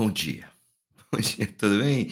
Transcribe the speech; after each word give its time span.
Bom 0.00 0.10
dia. 0.10 0.50
Bom 1.12 1.20
dia, 1.20 1.46
tudo 1.58 1.78
bem? 1.80 2.06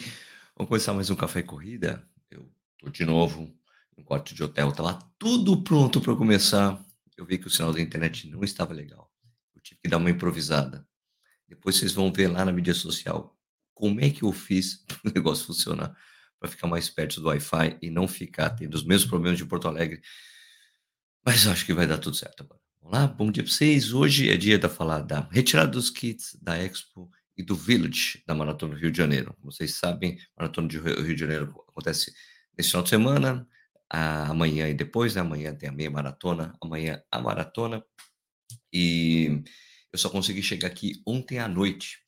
Vamos 0.55 0.69
começar 0.69 0.93
mais 0.93 1.09
um 1.09 1.15
Café 1.15 1.41
Corrida. 1.41 2.07
Eu 2.29 2.47
tô 2.77 2.87
de 2.87 3.03
novo 3.03 3.51
no 3.97 4.03
quarto 4.03 4.35
de 4.35 4.43
hotel, 4.43 4.71
tá 4.71 4.83
lá 4.83 4.99
tudo 5.17 5.63
pronto 5.63 5.99
para 5.99 6.15
começar. 6.15 6.79
Eu 7.17 7.25
vi 7.25 7.39
que 7.39 7.47
o 7.47 7.49
sinal 7.49 7.73
da 7.73 7.81
internet 7.81 8.29
não 8.29 8.43
estava 8.43 8.75
legal. 8.75 9.11
Eu 9.55 9.61
tive 9.63 9.79
que 9.81 9.89
dar 9.89 9.97
uma 9.97 10.11
improvisada. 10.11 10.87
Depois 11.47 11.77
vocês 11.77 11.91
vão 11.91 12.13
ver 12.13 12.27
lá 12.27 12.45
na 12.45 12.51
mídia 12.51 12.75
social 12.75 13.35
como 13.73 13.99
é 14.01 14.11
que 14.11 14.21
eu 14.21 14.31
fiz 14.31 14.85
o 15.03 15.09
negócio 15.11 15.47
funcionar, 15.47 15.97
para 16.39 16.47
ficar 16.47 16.67
mais 16.67 16.91
perto 16.91 17.19
do 17.19 17.27
Wi-Fi 17.29 17.79
e 17.81 17.89
não 17.89 18.07
ficar 18.07 18.51
tendo 18.51 18.75
os 18.75 18.83
mesmos 18.83 19.09
problemas 19.09 19.39
de 19.39 19.47
Porto 19.47 19.67
Alegre. 19.67 19.99
Mas 21.25 21.47
acho 21.47 21.65
que 21.65 21.73
vai 21.73 21.87
dar 21.87 21.97
tudo 21.97 22.15
certo 22.15 22.43
agora. 22.43 22.61
Olá, 22.81 23.07
bom 23.07 23.31
dia 23.31 23.41
para 23.41 23.51
vocês. 23.51 23.93
Hoje 23.93 24.29
é 24.29 24.37
dia 24.37 24.59
da 24.59 24.69
falar 24.69 25.01
da 25.01 25.27
retirada 25.31 25.71
dos 25.71 25.89
kits 25.89 26.37
da 26.39 26.55
Expo 26.55 27.09
e 27.39 27.43
do 27.43 27.55
Village 27.55 28.21
da 28.27 28.35
Maratona 28.35 28.75
do 28.75 28.81
Rio 28.81 28.91
de 28.91 28.97
Janeiro. 28.97 29.33
Como 29.39 29.49
vocês 29.49 29.75
sabem, 29.75 30.19
a 30.35 30.41
Maratona 30.41 30.67
do 30.67 31.01
Rio 31.01 31.15
de 31.15 31.21
Janeiro 31.21 31.63
acontece 31.69 32.13
nesse 32.57 32.71
final 32.71 32.83
de 32.83 32.89
semana, 32.89 33.47
amanhã 33.89 34.67
e 34.67 34.73
depois, 34.73 35.15
né? 35.15 35.21
Amanhã 35.21 35.55
tem 35.55 35.69
a 35.69 35.71
meia 35.71 35.89
maratona, 35.89 36.53
amanhã 36.61 37.01
a 37.09 37.21
maratona. 37.21 37.81
E 38.73 39.41
eu 39.93 39.97
só 39.97 40.09
consegui 40.09 40.43
chegar 40.43 40.67
aqui 40.67 41.01
ontem 41.07 41.39
à 41.39 41.47
noite. 41.47 41.99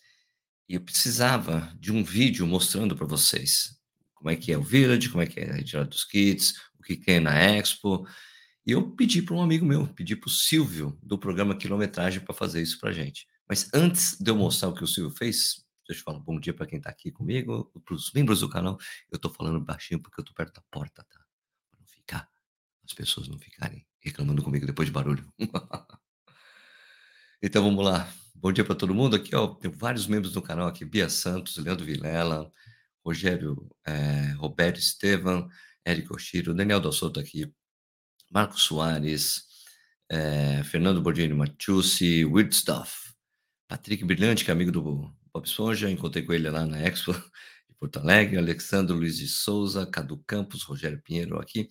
E 0.67 0.75
eu 0.75 0.81
precisava 0.81 1.73
de 1.79 1.93
um 1.93 2.03
vídeo 2.03 2.45
mostrando 2.45 2.93
para 2.93 3.07
vocês 3.07 3.79
como 4.13 4.29
é 4.29 4.35
que 4.35 4.51
é 4.51 4.57
o 4.57 4.61
Village, 4.61 5.09
como 5.09 5.23
é 5.23 5.27
que 5.27 5.39
é 5.39 5.49
a 5.49 5.53
retirada 5.53 5.87
dos 5.87 6.03
kits, 6.03 6.55
o 6.77 6.83
que 6.83 6.97
tem 6.97 7.21
na 7.21 7.39
Expo. 7.39 8.05
E 8.65 8.73
eu 8.73 8.91
pedi 8.97 9.21
para 9.21 9.35
um 9.35 9.41
amigo 9.41 9.65
meu, 9.65 9.87
pedi 9.87 10.13
para 10.13 10.27
o 10.27 10.31
Silvio, 10.31 10.99
do 11.01 11.17
programa 11.17 11.55
Quilometragem, 11.55 12.19
para 12.19 12.35
fazer 12.35 12.61
isso 12.61 12.77
para 12.81 12.91
gente. 12.91 13.30
Mas 13.51 13.69
antes 13.73 14.17
de 14.17 14.31
eu 14.31 14.35
mostrar 14.37 14.69
o 14.69 14.73
que 14.73 14.81
o 14.81 14.87
Silvio 14.87 15.13
fez, 15.13 15.61
deixa 15.85 15.99
eu 15.99 16.05
falar 16.05 16.19
bom 16.19 16.39
dia 16.39 16.53
para 16.53 16.65
quem 16.65 16.77
está 16.77 16.89
aqui 16.89 17.11
comigo, 17.11 17.69
para 17.83 17.93
os 17.93 18.09
membros 18.13 18.39
do 18.39 18.47
canal. 18.47 18.79
Eu 19.11 19.17
estou 19.17 19.29
falando 19.29 19.59
baixinho 19.59 20.01
porque 20.01 20.21
eu 20.21 20.23
estou 20.23 20.33
perto 20.33 20.53
da 20.53 20.61
porta, 20.71 21.03
tá? 21.03 21.19
Para 21.69 21.81
não 21.81 21.85
ficar, 21.85 22.29
as 22.85 22.93
pessoas 22.93 23.27
não 23.27 23.37
ficarem 23.37 23.85
reclamando 23.99 24.41
comigo 24.41 24.65
depois 24.65 24.87
de 24.87 24.93
barulho. 24.93 25.29
então 27.43 27.61
vamos 27.61 27.83
lá. 27.83 28.09
Bom 28.33 28.53
dia 28.53 28.63
para 28.63 28.73
todo 28.73 28.95
mundo. 28.95 29.17
Aqui, 29.17 29.35
ó, 29.35 29.47
tem 29.47 29.69
vários 29.69 30.07
membros 30.07 30.31
do 30.31 30.41
canal 30.41 30.69
aqui: 30.69 30.85
Bia 30.85 31.09
Santos, 31.09 31.57
Leandro 31.57 31.85
Vilela, 31.85 32.49
Rogério, 33.05 33.69
é, 33.85 34.31
Roberto 34.37 34.79
Estevam, 34.79 35.49
Érico 35.83 36.15
Oshiro, 36.15 36.53
Daniel 36.53 36.79
Dossoto 36.79 37.19
aqui, 37.19 37.53
Marcos 38.31 38.61
Soares, 38.61 39.43
é, 40.09 40.63
Fernando 40.63 41.01
Bordini 41.01 41.33
Machucci, 41.33 42.23
Weird 42.23 42.55
Stuff, 42.55 43.10
Patrick 43.71 44.03
Brilhante, 44.03 44.43
que 44.43 44.51
é 44.51 44.53
amigo 44.53 44.69
do 44.69 44.81
Bob 44.81 45.45
Esponja, 45.45 45.89
encontrei 45.89 46.25
com 46.25 46.33
ele 46.33 46.49
lá 46.49 46.65
na 46.65 46.77
Expo 46.81 47.13
de 47.13 47.73
Porto 47.79 47.99
Alegre, 47.99 48.37
Alexandre 48.37 48.93
Luiz 48.93 49.17
de 49.17 49.29
Souza, 49.29 49.85
Cadu 49.85 50.21
Campos, 50.27 50.63
Rogério 50.63 51.01
Pinheiro 51.01 51.39
aqui. 51.39 51.69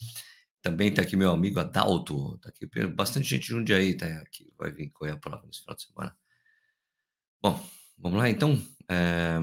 Também 0.62 0.88
está 0.88 1.02
aqui 1.02 1.14
meu 1.14 1.30
amigo 1.30 1.60
Adalto, 1.60 2.38
tá 2.38 2.48
aqui 2.48 2.66
bastante 2.86 3.28
gente 3.28 3.42
de 3.42 3.48
Jundiaí, 3.48 3.94
tá 3.94 4.06
aqui, 4.22 4.50
vai 4.56 4.72
vir 4.72 4.88
correr 4.92 5.10
a 5.10 5.18
prova 5.18 5.44
nesse 5.46 5.60
final 5.60 5.76
de 5.76 5.82
semana. 5.82 6.16
Bom, 7.42 7.68
vamos 7.98 8.18
lá 8.18 8.30
então. 8.30 8.58
É, 8.88 9.36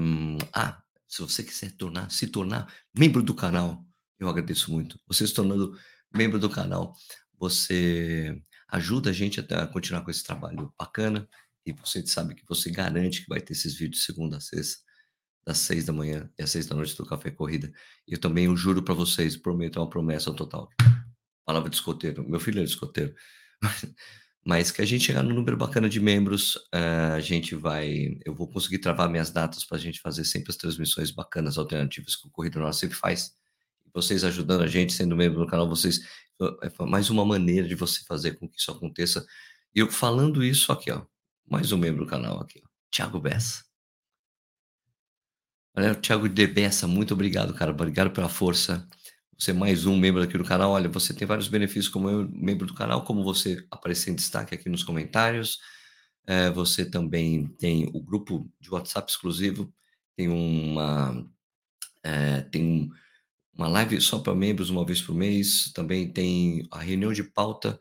ah, 0.52 0.82
se 1.06 1.22
você 1.22 1.44
quiser 1.44 1.70
tornar, 1.76 2.10
se 2.10 2.26
tornar 2.26 2.74
membro 2.92 3.22
do 3.22 3.36
canal, 3.36 3.86
eu 4.18 4.28
agradeço 4.28 4.72
muito. 4.72 4.98
Você 5.06 5.24
se 5.24 5.32
tornando 5.32 5.78
membro 6.12 6.40
do 6.40 6.50
canal, 6.50 6.92
você 7.38 8.36
ajuda 8.66 9.10
a 9.10 9.12
gente 9.12 9.38
a 9.38 9.66
continuar 9.68 10.02
com 10.02 10.10
esse 10.10 10.24
trabalho 10.24 10.74
bacana 10.76 11.28
e 11.68 11.72
você 11.72 12.06
sabe 12.06 12.34
que 12.34 12.44
você 12.46 12.70
garante 12.70 13.22
que 13.22 13.28
vai 13.28 13.40
ter 13.40 13.52
esses 13.52 13.74
vídeos 13.74 14.04
segunda 14.04 14.36
a 14.36 14.40
sexta, 14.40 14.82
das 15.46 15.58
seis 15.58 15.84
da 15.84 15.92
manhã 15.92 16.30
e 16.38 16.42
às 16.42 16.50
seis 16.50 16.66
da 16.66 16.74
noite 16.74 16.96
do 16.96 17.06
Café 17.06 17.30
Corrida. 17.30 17.72
Eu 18.06 18.18
também 18.18 18.46
eu 18.46 18.56
juro 18.56 18.82
para 18.82 18.94
vocês, 18.94 19.36
prometo 19.36 19.78
é 19.78 19.82
uma 19.82 19.88
promessa 19.90 20.32
total. 20.32 20.68
Palavra 21.44 21.70
de 21.70 21.76
escoteiro, 21.76 22.28
meu 22.28 22.40
filho 22.40 22.60
é 22.60 22.64
de 22.64 22.70
escoteiro. 22.70 23.14
Mas 24.44 24.70
que 24.70 24.80
a 24.80 24.84
gente 24.84 25.04
chegar 25.04 25.22
no 25.22 25.34
número 25.34 25.56
bacana 25.56 25.88
de 25.88 26.00
membros, 26.00 26.56
uh, 26.56 27.14
a 27.16 27.20
gente 27.20 27.54
vai. 27.54 28.18
Eu 28.24 28.34
vou 28.34 28.48
conseguir 28.48 28.78
travar 28.78 29.10
minhas 29.10 29.30
datas 29.30 29.64
para 29.64 29.76
a 29.76 29.80
gente 29.80 30.00
fazer 30.00 30.24
sempre 30.24 30.50
as 30.50 30.56
transmissões 30.56 31.10
bacanas, 31.10 31.58
alternativas 31.58 32.16
que 32.16 32.28
o 32.28 32.30
Corrida 32.30 32.58
Nossa 32.58 32.80
sempre 32.80 32.96
faz 32.96 33.36
vocês 33.92 34.24
ajudando 34.24 34.62
a 34.62 34.66
gente, 34.66 34.92
sendo 34.92 35.16
membro 35.16 35.40
do 35.40 35.46
canal, 35.46 35.68
vocês 35.68 36.00
é 36.62 36.84
mais 36.84 37.10
uma 37.10 37.24
maneira 37.24 37.66
de 37.66 37.74
você 37.74 38.04
fazer 38.04 38.32
com 38.38 38.48
que 38.48 38.58
isso 38.58 38.70
aconteça. 38.70 39.26
Eu 39.74 39.90
falando 39.90 40.44
isso 40.44 40.72
aqui, 40.72 40.90
ó, 40.90 41.04
mais 41.50 41.72
um 41.72 41.78
membro 41.78 42.04
do 42.04 42.10
canal 42.10 42.40
aqui, 42.40 42.62
Thiago 42.90 43.18
Bessa. 43.20 43.64
Olha, 45.76 45.94
Thiago 45.94 46.28
de 46.28 46.46
Bessa, 46.46 46.86
muito 46.86 47.14
obrigado, 47.14 47.54
cara, 47.54 47.70
obrigado 47.70 48.10
pela 48.10 48.28
força. 48.28 48.86
Você 49.38 49.52
é 49.52 49.54
mais 49.54 49.86
um 49.86 49.96
membro 49.96 50.22
aqui 50.22 50.36
do 50.36 50.44
canal. 50.44 50.72
Olha, 50.72 50.88
você 50.88 51.14
tem 51.14 51.26
vários 51.26 51.48
benefícios 51.48 51.88
como 51.88 52.28
membro 52.28 52.66
do 52.66 52.74
canal, 52.74 53.04
como 53.04 53.22
você 53.22 53.64
aparecer 53.70 54.10
em 54.10 54.14
destaque 54.14 54.54
aqui 54.54 54.68
nos 54.68 54.82
comentários. 54.82 55.58
É, 56.26 56.50
você 56.50 56.84
também 56.84 57.46
tem 57.58 57.88
o 57.94 58.02
grupo 58.02 58.50
de 58.60 58.70
WhatsApp 58.70 59.10
exclusivo, 59.10 59.72
tem 60.16 60.28
uma 60.28 61.24
é, 62.02 62.42
tem 62.42 62.64
um 62.64 62.90
uma 63.58 63.68
live 63.68 64.00
só 64.00 64.20
para 64.20 64.34
membros 64.36 64.70
uma 64.70 64.84
vez 64.84 65.02
por 65.02 65.14
mês. 65.14 65.72
Também 65.72 66.12
tem 66.12 66.66
a 66.70 66.78
reunião 66.78 67.12
de 67.12 67.24
pauta 67.24 67.78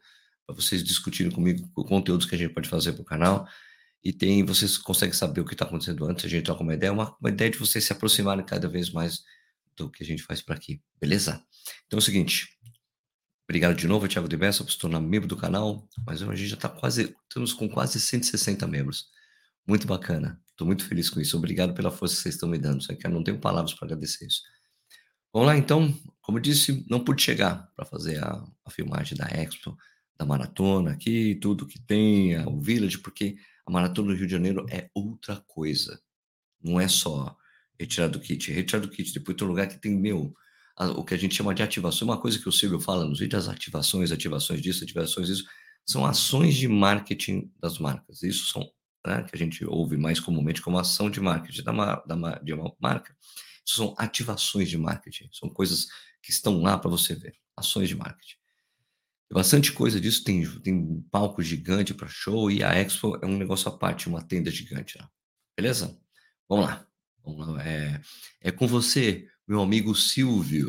para 0.48 0.56
vocês 0.56 0.84
discutirem 0.84 1.32
comigo 1.32 1.70
conteúdos 1.84 2.26
que 2.26 2.34
a 2.34 2.38
gente 2.38 2.54
pode 2.54 2.70
fazer 2.70 2.94
para 2.94 3.02
o 3.02 3.06
canal. 3.06 3.48
E 4.04 4.14
tem, 4.14 4.44
vocês 4.44 4.78
conseguem 4.78 5.14
saber 5.14 5.42
o 5.42 5.46
que 5.46 5.54
está 5.54 5.66
acontecendo 5.66 6.06
antes, 6.06 6.26
a 6.26 6.30
gente 6.30 6.46
troca 6.46 6.64
uma 6.64 6.74
ideia, 6.74 6.94
uma, 6.94 7.16
uma 7.20 7.30
ideia 7.30 7.52
de 7.52 7.58
vocês 7.58 7.84
se 7.84 7.92
aproximarem 7.92 8.46
cada 8.46 8.68
vez 8.68 8.90
mais 8.90 9.24
do 9.76 9.92
que 9.92 10.04
a 10.04 10.06
gente 10.06 10.24
faz 10.24 10.42
por 10.42 10.56
aqui, 10.56 10.82
beleza? 11.00 11.44
Então 11.86 11.98
é 11.98 12.00
o 12.00 12.02
seguinte, 12.02 12.48
obrigado 13.48 13.76
de 13.76 13.88
novo, 13.88 14.08
Thiago 14.08 14.28
de 14.28 14.38
Bessa, 14.38 14.64
por 14.64 14.72
se 14.72 14.78
tornar 14.78 15.02
membro 15.02 15.28
do 15.28 15.36
canal, 15.36 15.88
mas 16.06 16.22
a 16.22 16.36
gente 16.36 16.48
já 16.48 16.56
está 16.56 16.70
quase, 16.70 17.16
estamos 17.24 17.54
com 17.54 17.68
quase 17.68 18.00
160 18.00 18.66
membros. 18.68 19.08
Muito 19.68 19.86
bacana, 19.86 20.42
estou 20.50 20.66
muito 20.66 20.86
feliz 20.86 21.10
com 21.10 21.20
isso, 21.20 21.36
obrigado 21.36 21.74
pela 21.74 21.92
força 21.92 22.16
que 22.16 22.22
vocês 22.22 22.36
estão 22.36 22.48
me 22.48 22.58
dando, 22.58 22.86
eu 22.90 23.10
não 23.10 23.24
tenho 23.24 23.40
palavras 23.40 23.74
para 23.74 23.88
agradecer 23.88 24.26
isso. 24.26 24.42
Vamos 25.34 25.48
lá, 25.48 25.58
então. 25.58 25.94
Como 26.22 26.40
eu 26.40 26.42
disse, 26.42 26.86
não 26.90 27.04
pude 27.04 27.22
chegar 27.22 27.72
para 27.76 27.86
fazer 27.86 28.22
a, 28.24 28.44
a, 28.66 28.72
filmagem 28.72 29.18
da 29.18 29.28
Expo, 29.28 29.78
da 30.18 30.26
maratona 30.26 30.92
aqui, 30.92 31.36
tudo 31.36 31.68
que 31.68 31.80
tem, 31.80 32.38
o 32.46 32.60
Village, 32.60 32.98
porque 33.00 33.38
a 33.66 33.72
maratona 33.72 34.10
do 34.10 34.16
Rio 34.16 34.26
de 34.26 34.32
Janeiro 34.32 34.66
é 34.70 34.90
outra 34.94 35.44
coisa. 35.48 36.00
Não 36.62 36.80
é 36.80 36.88
só 36.88 37.36
retirar 37.80 38.08
do 38.08 38.20
kit. 38.20 38.52
Retirar 38.52 38.80
do 38.80 38.90
kit, 38.90 39.14
depois 39.14 39.38
tem 39.38 39.46
um 39.46 39.50
lugar 39.50 39.68
que 39.68 39.78
tem, 39.78 39.96
meu, 39.96 40.34
a, 40.76 40.88
o 40.92 41.04
que 41.04 41.14
a 41.14 41.18
gente 41.18 41.36
chama 41.36 41.54
de 41.54 41.62
ativação. 41.62 42.08
Uma 42.08 42.20
coisa 42.20 42.40
que 42.40 42.50
o 42.50 42.52
Silvio 42.52 42.80
fala 42.80 43.06
nos 43.06 43.20
vídeos, 43.20 43.48
as 43.48 43.54
ativações, 43.54 44.12
ativações 44.12 44.62
disso, 44.62 44.84
ativações 44.84 45.28
disso, 45.28 45.46
são 45.86 46.06
ações 46.06 46.56
de 46.56 46.68
marketing 46.68 47.52
das 47.60 47.78
marcas. 47.78 48.24
Isso 48.24 48.48
são, 48.52 48.70
né, 49.06 49.24
que 49.24 49.36
a 49.36 49.38
gente 49.38 49.64
ouve 49.66 49.98
mais 49.98 50.20
comumente 50.20 50.62
como 50.62 50.80
ação 50.80 51.10
de 51.10 51.20
marketing 51.22 51.64
da, 51.64 52.04
da, 52.06 52.40
de 52.40 52.54
uma 52.54 52.74
marca 52.80 53.16
são 53.74 53.94
ativações 53.98 54.70
de 54.70 54.78
marketing, 54.78 55.30
são 55.32 55.50
coisas 55.50 55.88
que 56.22 56.32
estão 56.32 56.62
lá 56.62 56.78
para 56.78 56.90
você 56.90 57.14
ver, 57.14 57.36
ações 57.56 57.90
de 57.90 57.96
marketing. 57.96 58.37
Bastante 59.32 59.74
coisa 59.74 60.00
disso, 60.00 60.24
tem, 60.24 60.46
tem 60.62 60.74
um 60.74 61.04
palco 61.12 61.42
gigante 61.42 61.94
para 61.94 62.08
show 62.08 62.50
e 62.50 62.64
a 62.64 62.74
Expo 62.74 63.18
é 63.22 63.26
um 63.26 63.38
negócio 63.38 63.68
à 63.68 63.78
parte, 63.78 64.08
uma 64.08 64.22
tenda 64.22 64.50
gigante. 64.50 64.98
Beleza? 65.58 65.98
Vamos 66.48 66.66
lá. 66.66 66.86
Vamos 67.26 67.48
lá. 67.48 67.64
É, 67.68 68.00
é 68.42 68.52
com 68.52 68.66
você, 68.66 69.28
meu 69.46 69.62
amigo 69.62 69.94
Silvio. 69.94 70.68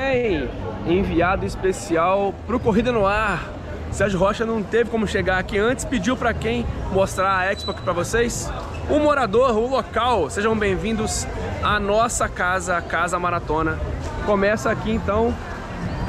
Hey, 0.00 0.48
enviado 0.86 1.44
especial 1.44 2.32
para 2.46 2.56
o 2.56 2.60
Corrida 2.60 2.90
no 2.90 3.06
Ar. 3.06 3.52
Sérgio 3.92 4.18
Rocha 4.18 4.44
não 4.44 4.62
teve 4.62 4.90
como 4.90 5.06
chegar 5.06 5.38
aqui 5.38 5.58
antes, 5.58 5.84
pediu 5.84 6.16
para 6.16 6.34
quem 6.34 6.64
mostrar 6.90 7.38
a 7.38 7.52
Expo 7.52 7.70
aqui 7.70 7.82
para 7.82 7.92
vocês 7.92 8.48
o 8.90 8.98
morador, 8.98 9.56
o 9.56 9.68
local. 9.68 10.28
Sejam 10.30 10.58
bem-vindos 10.58 11.26
à 11.62 11.78
nossa 11.78 12.28
casa, 12.28 12.76
a 12.76 12.82
Casa 12.82 13.18
Maratona. 13.18 13.78
Começa 14.26 14.70
aqui 14.70 14.90
então 14.90 15.34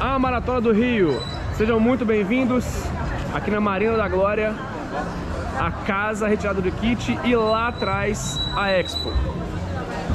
a 0.00 0.18
Maratona 0.18 0.60
do 0.60 0.72
Rio. 0.72 1.20
Sejam 1.56 1.80
muito 1.80 2.04
bem-vindos 2.04 2.64
aqui 3.32 3.50
na 3.50 3.60
Marina 3.60 3.96
da 3.96 4.08
Glória, 4.08 4.54
a 5.58 5.70
casa 5.70 6.28
retirada 6.28 6.60
do 6.60 6.70
kit 6.70 7.18
e 7.24 7.34
lá 7.34 7.68
atrás 7.68 8.38
a 8.54 8.70
Expo. 8.70 9.10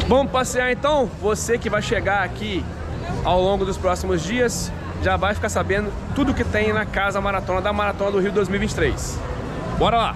Vamos 0.07 0.31
passear 0.31 0.71
então? 0.71 1.09
Você 1.21 1.57
que 1.57 1.69
vai 1.69 1.81
chegar 1.81 2.23
aqui 2.23 2.63
ao 3.23 3.41
longo 3.41 3.65
dos 3.65 3.77
próximos 3.77 4.21
dias 4.23 4.71
já 5.01 5.17
vai 5.17 5.33
ficar 5.33 5.49
sabendo 5.49 5.91
tudo 6.13 6.33
que 6.33 6.43
tem 6.43 6.71
na 6.71 6.85
Casa 6.85 7.19
Maratona 7.19 7.61
da 7.61 7.73
Maratona 7.73 8.11
do 8.11 8.19
Rio 8.19 8.31
2023. 8.31 9.19
Bora 9.79 9.97
lá! 9.97 10.15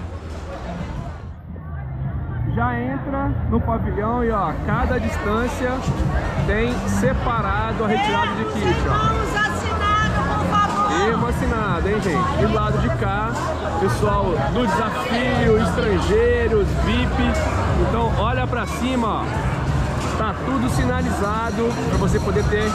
Já 2.56 2.80
entra 2.80 3.30
no 3.50 3.60
pavilhão 3.60 4.24
e 4.24 4.30
ó, 4.30 4.50
cada 4.64 4.98
distância 4.98 5.72
tem 6.46 6.72
separado 6.88 7.84
a 7.84 7.86
retirada 7.86 8.34
de 8.34 8.44
kit, 8.46 8.76
ó. 8.88 9.08
por 9.12 10.46
favor. 10.46 11.06
Irmão 11.06 11.28
assinado, 11.28 11.86
hein, 11.86 12.00
gente? 12.00 12.42
E 12.42 12.46
do 12.46 12.54
lado 12.54 12.78
de 12.78 12.88
cá, 12.96 13.30
pessoal 13.78 14.24
do 14.54 14.66
desafio, 14.66 15.58
estrangeiros, 15.62 16.66
VIP, 16.86 17.22
Então 17.86 18.10
olha 18.18 18.46
para 18.46 18.64
cima, 18.64 19.06
ó. 19.06 19.24
Tá 20.16 20.34
tudo 20.46 20.70
sinalizado 20.70 21.68
para 21.90 21.98
você 21.98 22.18
poder 22.18 22.42
ter 22.44 22.72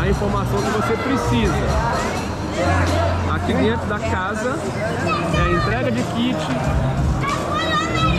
a 0.00 0.08
informação 0.08 0.60
que 0.60 0.70
você 0.70 0.96
precisa. 0.96 1.54
Aqui 3.32 3.54
dentro 3.54 3.86
da 3.86 4.00
casa 4.00 4.58
é 5.38 5.42
a 5.42 5.52
entrega 5.52 5.92
de 5.92 6.02
kit, 6.02 6.36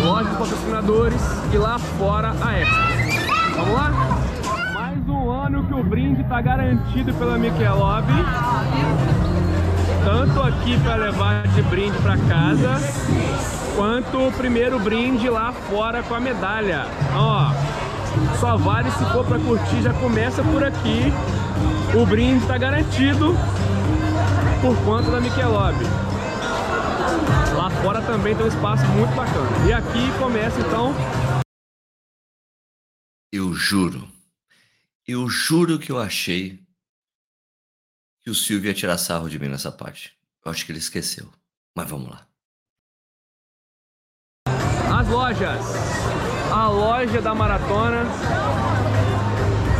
loja 0.03 0.29
de 0.29 0.35
patrocinadores 0.35 1.21
e 1.53 1.57
lá 1.57 1.79
fora 1.79 2.33
a 2.41 2.59
Expo. 2.59 2.75
Vamos 3.55 3.73
lá? 3.73 3.91
Mais 4.73 5.07
um 5.07 5.31
ano 5.31 5.63
que 5.63 5.73
o 5.73 5.83
brinde 5.83 6.21
está 6.21 6.41
garantido 6.41 7.13
pela 7.13 7.37
Michelob. 7.37 8.07
Tanto 10.03 10.43
aqui 10.43 10.77
para 10.79 10.95
levar 10.95 11.47
de 11.47 11.61
brinde 11.61 11.97
para 11.99 12.17
casa, 12.17 12.81
quanto 13.77 14.27
o 14.27 14.31
primeiro 14.33 14.77
brinde 14.77 15.29
lá 15.29 15.53
fora 15.53 16.03
com 16.03 16.15
a 16.15 16.19
medalha. 16.19 16.85
Ó, 17.15 17.51
só 18.41 18.57
vale 18.57 18.91
se 18.91 19.05
for 19.05 19.25
para 19.25 19.39
curtir, 19.39 19.81
já 19.81 19.93
começa 19.93 20.43
por 20.43 20.65
aqui. 20.65 21.13
O 21.95 22.05
brinde 22.05 22.43
está 22.43 22.57
garantido 22.57 23.33
por 24.61 24.75
conta 24.83 25.11
da 25.11 25.21
Michelob. 25.21 25.75
Fora 27.83 28.01
também 28.01 28.33
tem 28.33 28.45
um 28.45 28.47
espaço 28.47 28.85
muito 28.95 29.13
bacana. 29.13 29.67
E 29.67 29.73
aqui 29.73 30.17
começa 30.17 30.57
então. 30.57 30.93
Eu 33.29 33.53
juro, 33.53 34.07
eu 35.05 35.27
juro 35.27 35.77
que 35.77 35.91
eu 35.91 35.99
achei 35.99 36.63
que 38.21 38.29
o 38.29 38.35
Silvio 38.35 38.69
ia 38.69 38.73
tirar 38.73 38.97
sarro 38.97 39.29
de 39.29 39.37
mim 39.37 39.49
nessa 39.49 39.69
parte. 39.69 40.17
Eu 40.45 40.49
acho 40.49 40.65
que 40.65 40.71
ele 40.71 40.79
esqueceu. 40.79 41.29
Mas 41.75 41.89
vamos 41.89 42.09
lá. 42.09 42.25
As 44.97 45.07
lojas. 45.09 45.65
A 46.53 46.69
loja 46.69 47.21
da 47.21 47.35
maratona. 47.35 48.05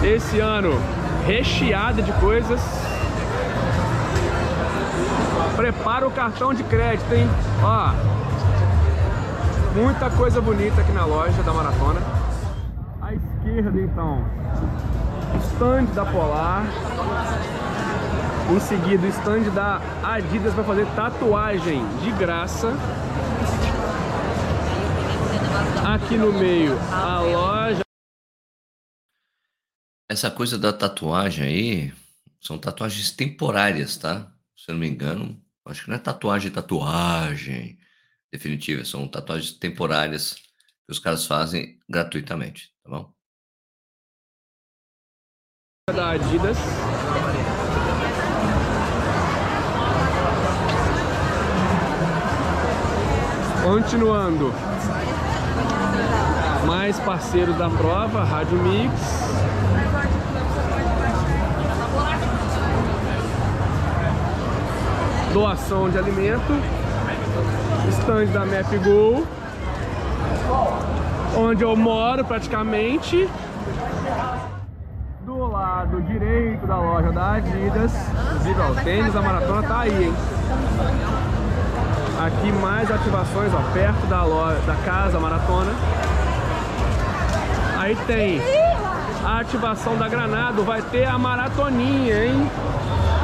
Esse 0.06 0.42
ano 0.42 0.72
recheada 1.26 2.02
de 2.02 2.12
coisas. 2.20 2.60
Prepara 5.56 6.08
o 6.08 6.12
cartão 6.12 6.54
de 6.54 6.64
crédito, 6.64 7.14
hein? 7.14 7.28
Ó, 7.62 7.94
muita 9.80 10.10
coisa 10.10 10.42
bonita 10.42 10.82
aqui 10.82 10.92
na 10.92 11.06
loja 11.06 11.44
da 11.44 11.54
Maratona. 11.54 12.02
À 13.02 13.14
esquerda, 13.14 13.80
então, 13.80 14.26
stand 15.54 15.86
da 15.94 16.06
Polar. 16.06 16.66
Em 18.52 18.60
seguida, 18.60 19.06
o 19.06 19.10
stand 19.10 19.52
da 19.52 19.80
Adidas 20.04 20.54
vai 20.54 20.66
fazer 20.66 20.86
tatuagem 20.96 21.86
de 22.00 22.12
graça. 22.12 22.74
Aqui 25.86 26.18
no 26.18 26.34
meio, 26.34 26.78
a 26.92 27.20
loja. 27.20 27.82
Essa 30.10 30.32
coisa 30.32 30.58
da 30.58 30.74
tatuagem 30.74 31.46
aí 31.46 31.94
são 32.42 32.58
tatuagens 32.58 33.12
temporárias, 33.12 33.98
tá? 33.98 34.28
Se 34.56 34.72
eu 34.72 34.76
não 34.76 34.80
me 34.80 34.90
engano, 34.90 35.43
Acho 35.74 35.86
que 35.86 35.90
não 35.90 35.96
é 35.96 36.00
tatuagem, 36.00 36.52
tatuagem 36.52 37.80
definitiva. 38.32 38.86
São 38.86 39.08
tatuagens 39.08 39.54
temporárias 39.54 40.36
que 40.36 40.92
os 40.92 41.00
caras 41.00 41.26
fazem 41.26 41.80
gratuitamente, 41.90 42.72
tá 42.84 42.92
bom? 42.92 43.12
Da 45.92 46.12
Adidas. 46.12 46.58
Continuando. 53.64 54.54
Mais 56.68 57.00
parceiros 57.00 57.58
da 57.58 57.68
prova, 57.68 58.24
Rádio 58.24 58.62
Mix. 58.62 59.53
Doação 65.34 65.90
de 65.90 65.98
alimento, 65.98 66.54
stand 67.90 68.28
da 68.28 68.46
MapGo, 68.46 69.26
onde 71.36 71.64
eu 71.64 71.76
moro 71.76 72.24
praticamente. 72.24 73.28
Do 75.22 75.48
lado 75.48 76.02
direito 76.04 76.68
da 76.68 76.78
loja 76.78 77.12
da 77.12 77.34
Adidas, 77.34 77.92
inclusive 78.26 78.62
ó, 78.62 78.72
o 78.72 78.76
tênis 78.76 79.14
da 79.14 79.22
maratona 79.22 79.64
tá 79.64 79.80
aí, 79.80 80.04
hein? 80.04 80.14
Aqui 82.24 82.52
mais 82.52 82.92
ativações, 82.92 83.52
ó, 83.54 83.74
perto 83.74 84.06
da 84.06 84.24
loja, 84.24 84.60
da 84.68 84.76
casa 84.86 85.20
maratona. 85.20 85.72
Aí 87.80 87.96
tem 88.06 88.40
a 89.26 89.40
ativação 89.40 89.98
da 89.98 90.08
Granado, 90.08 90.64
vai 90.64 90.82
ter 90.84 91.06
a 91.06 91.18
maratoninha, 91.18 92.24
hein? 92.24 92.52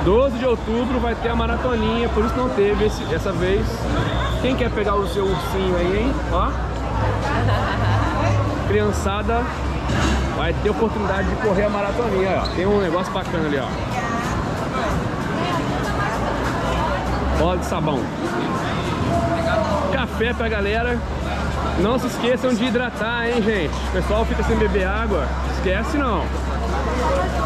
12 0.10 0.40
de 0.40 0.46
outubro 0.48 1.00
vai 1.00 1.14
ter 1.14 1.30
a 1.30 1.36
maratoninha, 1.36 2.10
por 2.10 2.26
isso 2.26 2.36
não 2.36 2.50
teve 2.50 2.84
esse, 2.86 3.04
essa 3.14 3.32
vez. 3.32 3.64
Quem 4.42 4.56
quer 4.56 4.72
pegar 4.72 4.96
o 4.96 5.08
seu 5.08 5.24
ursinho 5.24 5.78
aí, 5.78 6.00
hein? 6.00 6.12
Ó. 6.32 6.50
Criançada 8.68 9.44
vai 10.36 10.52
ter 10.52 10.72
oportunidade 10.72 11.30
de 11.30 11.36
correr 11.36 11.66
a 11.66 11.70
maratoninha, 11.70 12.42
ó. 12.42 12.56
Tem 12.56 12.66
um 12.66 12.82
negócio 12.82 13.14
bacana 13.14 13.46
ali, 13.46 13.60
ó. 13.60 13.68
Bola 17.38 17.58
de 17.60 17.66
sabão. 17.66 18.00
Café 19.94 20.34
pra 20.34 20.50
galera. 20.50 20.98
Não 21.82 22.00
se 22.00 22.08
esqueçam 22.08 22.52
de 22.52 22.66
hidratar, 22.66 23.30
hein, 23.30 23.44
gente? 23.44 23.76
O 23.90 23.92
pessoal 23.92 24.26
fica 24.26 24.42
sem 24.42 24.58
beber 24.58 24.88
água. 24.88 25.28
Esquece 25.54 26.00
não. 26.00 26.26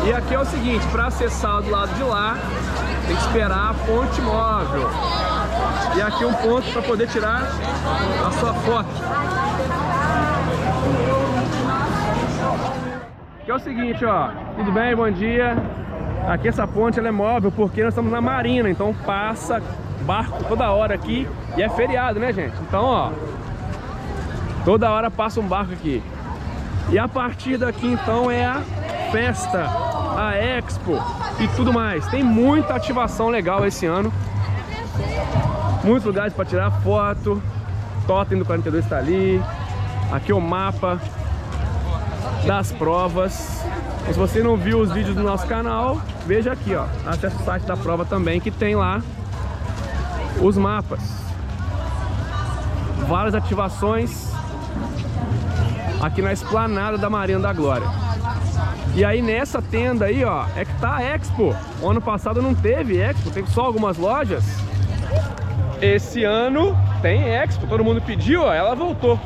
E 0.05 0.11
aqui 0.11 0.33
é 0.33 0.39
o 0.39 0.45
seguinte, 0.45 0.85
para 0.88 1.07
acessar 1.07 1.61
do 1.61 1.69
lado 1.69 1.94
de 1.95 2.03
lá, 2.03 2.38
tem 3.07 3.15
que 3.15 3.21
esperar 3.21 3.69
a 3.69 3.73
fonte 3.73 4.21
móvel. 4.21 4.89
E 5.95 6.01
aqui 6.01 6.25
um 6.25 6.33
ponto 6.33 6.69
para 6.73 6.81
poder 6.81 7.07
tirar 7.07 7.44
a 8.25 8.31
sua 8.31 8.53
foto. 8.53 8.89
Que 13.45 13.51
é 13.51 13.55
o 13.55 13.59
seguinte, 13.59 14.03
ó. 14.03 14.29
Tudo 14.57 14.73
bem? 14.73 14.94
Bom 14.94 15.09
dia. 15.09 15.55
Aqui 16.27 16.50
essa 16.50 16.67
ponte 16.67 17.00
ela 17.00 17.07
é 17.07 17.11
móvel 17.11 17.51
porque 17.51 17.81
nós 17.81 17.94
estamos 17.94 18.11
na 18.11 18.19
marina, 18.19 18.69
então 18.69 18.94
passa 19.05 19.61
barco 20.05 20.44
toda 20.45 20.69
hora 20.69 20.95
aqui 20.95 21.27
e 21.55 21.61
é 21.61 21.69
feriado, 21.69 22.19
né, 22.19 22.33
gente? 22.33 22.55
Então, 22.61 22.83
ó, 22.83 23.11
toda 24.65 24.89
hora 24.89 25.10
passa 25.10 25.39
um 25.39 25.48
barco 25.48 25.74
aqui. 25.74 26.03
E 26.89 27.00
a 27.00 27.07
partir 27.07 27.57
daqui, 27.57 27.88
então, 27.88 28.29
é 28.29 28.45
a 28.45 28.62
festa, 29.13 29.70
a 30.17 30.36
Expo 30.36 31.00
e 31.39 31.48
tudo 31.50 31.72
mais. 31.72 32.08
Tem 32.08 32.24
muita 32.24 32.74
ativação 32.74 33.29
legal 33.29 33.63
esse 33.63 33.86
ano. 33.86 34.12
Muitos 35.84 36.05
lugares 36.05 36.34
para 36.34 36.46
tirar 36.46 36.72
foto. 36.82 37.41
Totem 38.08 38.39
do 38.39 38.43
42 38.43 38.84
está 38.84 38.98
ali. 38.98 39.39
Aqui 40.12 40.32
é 40.32 40.36
o 40.36 40.41
mapa 40.41 41.00
das 42.48 42.72
provas. 42.72 43.63
se 44.08 44.13
você 44.13 44.41
não 44.41 44.58
viu 44.58 44.79
os 44.79 44.91
vídeos 44.91 45.15
do 45.15 45.22
nosso 45.22 45.46
canal, 45.46 46.01
veja 46.25 46.51
aqui, 46.51 46.74
ó. 46.74 46.86
Acesse 47.05 47.36
o 47.36 47.46
site 47.46 47.63
da 47.65 47.77
prova 47.77 48.03
também, 48.03 48.41
que 48.41 48.50
tem 48.50 48.75
lá 48.75 49.00
os 50.41 50.58
mapas. 50.58 51.01
Várias 53.08 53.36
ativações 53.36 54.32
aqui 56.01 56.22
na 56.22 56.34
esplanada 56.34 56.98
da 56.98 57.12
Marina 57.12 57.39
da 57.39 57.53
Glória. 57.53 58.12
E 58.96 59.03
aí 59.03 59.22
nessa 59.22 59.62
tenda 59.62 60.06
aí, 60.06 60.24
ó, 60.24 60.46
é 60.56 60.63
que 60.63 60.74
tá 60.80 60.98
a 60.98 61.03
Expo. 61.03 61.56
O 61.82 61.89
ano 61.89 62.01
passado 62.01 62.42
não 62.42 62.53
teve 62.53 62.98
Expo, 62.98 63.32
teve 63.32 63.50
só 63.50 63.65
algumas 63.65 63.98
lojas. 63.98 64.44
Esse 65.82 66.24
ano 66.24 66.77
tem 67.01 67.27
Expo, 67.27 67.68
todo 67.68 67.84
mundo 67.84 68.01
pediu, 68.01 68.44
ó, 68.44 68.53
ela 68.53 68.75
voltou. 68.75 69.20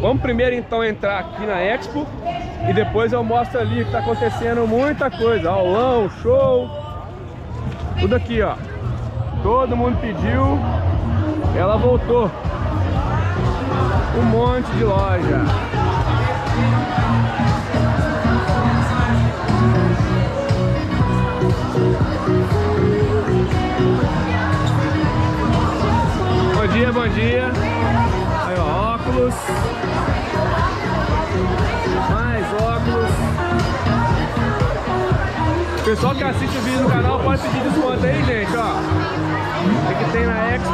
Vamos 0.00 0.22
primeiro 0.22 0.54
então 0.54 0.84
entrar 0.84 1.18
aqui 1.18 1.44
na 1.44 1.60
Expo 1.60 2.06
e 2.68 2.72
depois 2.72 3.12
eu 3.12 3.22
mostro 3.22 3.60
ali 3.60 3.84
que 3.84 3.90
tá 3.90 3.98
acontecendo 3.98 4.66
muita 4.66 5.10
coisa. 5.10 5.50
Aulão, 5.50 6.08
show, 6.22 6.68
tudo 8.00 8.16
aqui, 8.16 8.40
ó. 8.40 8.54
Todo 9.42 9.76
mundo 9.76 9.98
pediu, 10.00 10.58
ela 11.56 11.76
voltou. 11.76 12.30
Um 14.18 14.24
monte 14.24 14.70
de 14.72 14.84
loja. 14.84 15.67
Bom 26.54 26.66
dia, 26.74 26.92
bom 26.92 27.08
dia. 27.08 27.50
Aí, 28.46 28.58
ó, 28.58 28.94
óculos. 28.96 29.34
Mais 32.10 32.44
óculos. 32.52 33.10
Pessoal 35.86 36.14
que 36.14 36.22
assiste 36.22 36.58
o 36.58 36.60
vídeo 36.60 36.82
no 36.82 36.90
canal 36.90 37.18
pode 37.20 37.40
pedir 37.40 37.62
desconto 37.62 38.04
aí, 38.04 38.22
gente, 38.22 38.56
ó. 38.58 38.74
O 39.90 39.94
que 39.96 40.12
tem 40.12 40.26
na 40.26 40.54
Expo. 40.54 40.68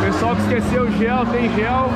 Pessoal 0.00 0.36
que 0.36 0.42
esquecer 0.42 0.80
o 0.80 0.92
gel, 0.96 1.26
tem 1.26 1.52
gel. 1.56 1.90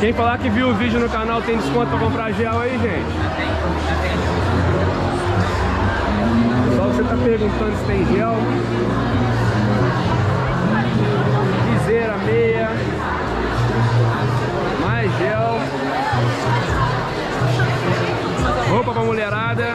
Quem 0.00 0.12
falar 0.12 0.38
que 0.38 0.50
viu 0.50 0.68
o 0.68 0.74
vídeo 0.74 1.00
no 1.00 1.08
canal 1.08 1.40
tem 1.42 1.56
desconto 1.56 1.86
pra 1.86 1.98
comprar 1.98 2.32
gel 2.32 2.60
aí, 2.60 2.78
gente. 2.78 3.06
Só 6.76 6.82
você 6.84 7.02
tá 7.02 7.16
perguntando 7.16 7.76
se 7.78 7.84
tem 7.84 8.04
gel. 8.14 8.36
Viseira 11.70 12.16
meia. 12.18 12.70
Mais 14.82 15.10
gel. 15.18 15.60
Roupa 18.70 18.92
pra 18.92 19.02
mulherada. 19.02 19.74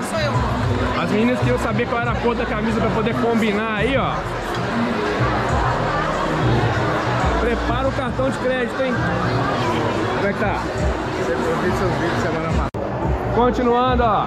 As 1.01 1.09
meninas 1.11 1.39
queriam 1.39 1.57
saber 1.59 1.87
qual 1.87 2.01
era 2.01 2.11
a 2.11 2.15
cor 2.15 2.35
da 2.35 2.45
camisa 2.45 2.79
pra 2.79 2.89
poder 2.89 3.15
combinar 3.15 3.77
aí, 3.77 3.97
ó. 3.97 4.13
Prepara 7.67 7.87
o 7.87 7.91
cartão 7.91 8.29
de 8.29 8.37
crédito, 8.39 8.81
hein? 8.81 8.93
Como 10.15 10.27
é 10.27 10.33
que 10.33 10.39
tá? 10.39 10.61
Eu 11.29 11.37
vi 11.57 11.71
seus 11.77 11.91
vídeos 11.93 12.21
semana 12.21 12.47
passada. 12.49 12.69
Continuando, 13.35 14.03
ó. 14.03 14.25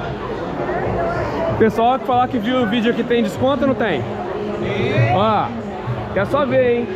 Pessoal 1.58 1.98
que 1.98 2.06
falar 2.06 2.28
que 2.28 2.38
viu 2.38 2.62
o 2.62 2.66
vídeo 2.66 2.90
aqui 2.92 3.02
tem 3.04 3.22
desconto 3.22 3.62
ou 3.62 3.68
não 3.68 3.74
tem? 3.74 4.00
Sim. 4.00 5.14
Ó, 5.14 5.46
quer 6.14 6.26
só 6.26 6.46
ver, 6.46 6.78
hein? 6.78 6.88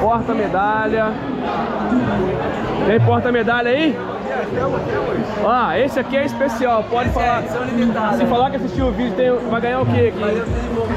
Porta-medalha. 0.00 1.12
Tem 2.86 3.00
porta-medalha 3.00 3.70
aí? 3.70 3.98
Ó, 5.44 5.72
esse 5.72 5.98
aqui 5.98 6.16
é 6.16 6.24
especial, 6.26 6.84
pode 6.84 7.10
falar. 7.10 7.42
É, 7.42 8.16
Se 8.16 8.26
falar 8.26 8.50
que 8.50 8.56
assistiu 8.56 8.86
o 8.88 8.92
vídeo, 8.92 9.14
tem, 9.14 9.30
vai 9.50 9.60
ganhar 9.60 9.80
o 9.80 9.86
quê 9.86 10.12
aqui? 10.14 10.44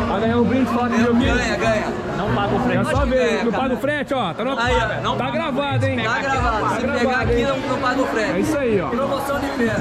Vai 0.07 0.19
ganhar 0.19 0.37
um 0.37 0.43
brinde 0.43 0.69
só 0.69 0.87
que 0.87 0.95
viu 0.97 1.11
o 1.11 1.15
vídeo? 1.15 1.35
Ganha, 1.35 1.57
ganha. 1.57 2.00
Paga 2.35 2.55
o 2.55 2.59
frete. 2.59 2.79
É 2.79 2.91
só 2.91 3.05
ver, 3.05 3.45
não 3.45 3.51
paga 3.51 3.73
o 3.73 3.77
frete, 3.77 4.13
ó. 4.13 4.33
Tá, 4.33 4.43
no... 4.43 4.59
aí, 4.59 4.75
ó, 4.75 5.01
não 5.01 5.17
tá 5.17 5.29
gravado, 5.31 5.85
hein? 5.85 6.03
Tá 6.03 6.19
gravado. 6.19 6.61
Tá 6.61 6.75
Se 6.75 6.81
gravado, 6.81 6.99
pegar 6.99 7.19
aqui, 7.19 7.43
não, 7.43 7.57
não 7.57 7.79
paga 7.79 8.01
o 8.01 8.07
frete. 8.07 8.31
É 8.31 8.39
isso 8.39 8.57
aí, 8.57 8.81
ó. 8.81 8.89
Promoção 8.89 9.39
de 9.39 9.47
feira. 9.47 9.75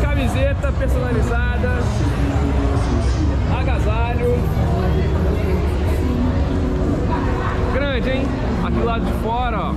Camiseta 0.00 0.72
personalizada. 0.72 1.78
Agasalho. 3.58 4.34
Grande, 7.72 8.10
hein? 8.10 8.26
Aqui 8.64 8.76
do 8.78 8.84
lado 8.84 9.04
de 9.04 9.12
fora, 9.22 9.58
ó. 9.58 9.74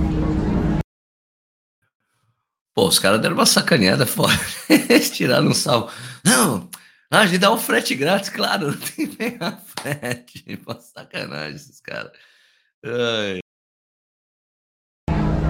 Pô, 2.74 2.88
os 2.88 2.98
caras 2.98 3.20
deram 3.20 3.34
uma 3.34 3.46
sacaneada 3.46 4.06
fora. 4.06 4.38
Eles 4.68 5.10
tiraram 5.10 5.48
um 5.48 5.54
salvo. 5.54 5.90
Não, 6.24 6.68
a 7.18 7.26
gente 7.26 7.38
dá 7.38 7.52
um 7.52 7.58
frete 7.58 7.94
grátis, 7.94 8.28
claro, 8.28 8.68
não 8.70 8.78
tem 8.78 9.08
que 9.08 9.16
pegar 9.16 9.60
frete. 9.78 10.56
Pô, 10.58 10.74
sacanagem 10.74 11.56
esses 11.56 11.80
caras. 11.80 12.12
Ai. 12.84 13.40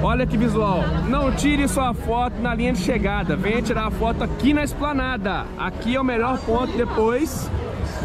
Olha 0.03 0.27
que 0.27 0.39
visual. 0.39 0.81
Não 1.09 1.35
tire 1.37 1.69
sua 1.69 1.93
foto 1.93 2.41
na 2.41 2.55
linha 2.55 2.73
de 2.73 2.81
chegada. 2.81 3.37
Venha 3.37 3.61
tirar 3.61 3.89
a 3.89 3.91
foto 3.91 4.25
aqui 4.25 4.55
na 4.55 4.65
esplanada. 4.65 5.47
Aqui 5.59 5.95
é 5.95 6.01
o 6.01 6.05
melhor 6.05 6.39
ponto 6.41 6.75
depois 6.75 7.51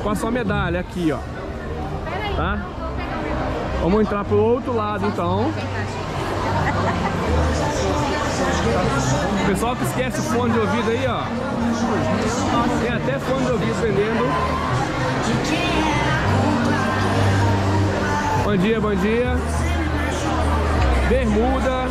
com 0.03 0.09
a 0.09 0.15
sua 0.15 0.29
medalha. 0.29 0.81
Aqui, 0.81 1.13
ó. 1.13 1.19
Tá? 2.35 2.57
Vamos 3.81 4.01
entrar 4.01 4.25
pro 4.25 4.37
outro 4.37 4.73
lado, 4.73 5.07
então. 5.07 5.45
Pessoal 9.47 9.75
que 9.75 9.83
esquece 9.83 10.19
o 10.19 10.23
fone 10.23 10.53
de 10.53 10.59
ouvido 10.59 10.89
aí, 10.91 11.05
ó. 11.07 11.23
Tem 12.81 12.93
até 12.93 13.19
fone 13.19 13.45
de 13.45 13.51
ouvido 13.51 13.81
vendendo. 13.81 14.25
Bom 18.43 18.57
dia, 18.57 18.81
bom 18.81 18.95
dia. 18.95 19.37
Bermuda. 21.09 21.87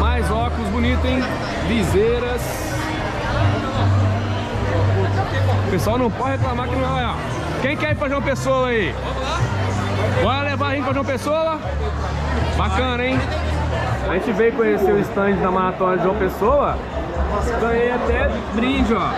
Mais 0.00 0.30
óculos 0.30 0.68
bonito, 0.70 1.06
hein? 1.06 1.22
Viseiras. 1.68 2.42
Pessoal 5.70 5.98
não 5.98 6.10
pode 6.10 6.30
reclamar 6.32 6.68
que 6.68 6.76
não 6.76 6.98
é, 6.98 7.06
ó. 7.06 7.14
Quem 7.62 7.76
quer 7.76 7.92
ir 7.92 7.94
pra 7.96 8.08
João 8.08 8.22
Pessoa 8.22 8.68
aí? 8.68 8.94
Bora 10.22 10.42
levar 10.42 10.68
a 10.68 10.74
gente 10.74 10.84
pra 10.84 10.92
João 10.92 11.04
Pessoa? 11.04 11.58
Bacana, 12.56 13.04
hein? 13.04 13.18
A 14.08 14.14
gente 14.14 14.32
veio 14.32 14.52
conhecer 14.54 14.90
o 14.90 14.98
stand 15.00 15.36
da 15.36 15.50
Maratona 15.50 15.98
de 15.98 16.02
João 16.02 16.16
Pessoa. 16.16 16.76
Ganhei 17.60 17.92
até 17.92 18.30
brinde, 18.54 18.94
ó. 18.94 19.10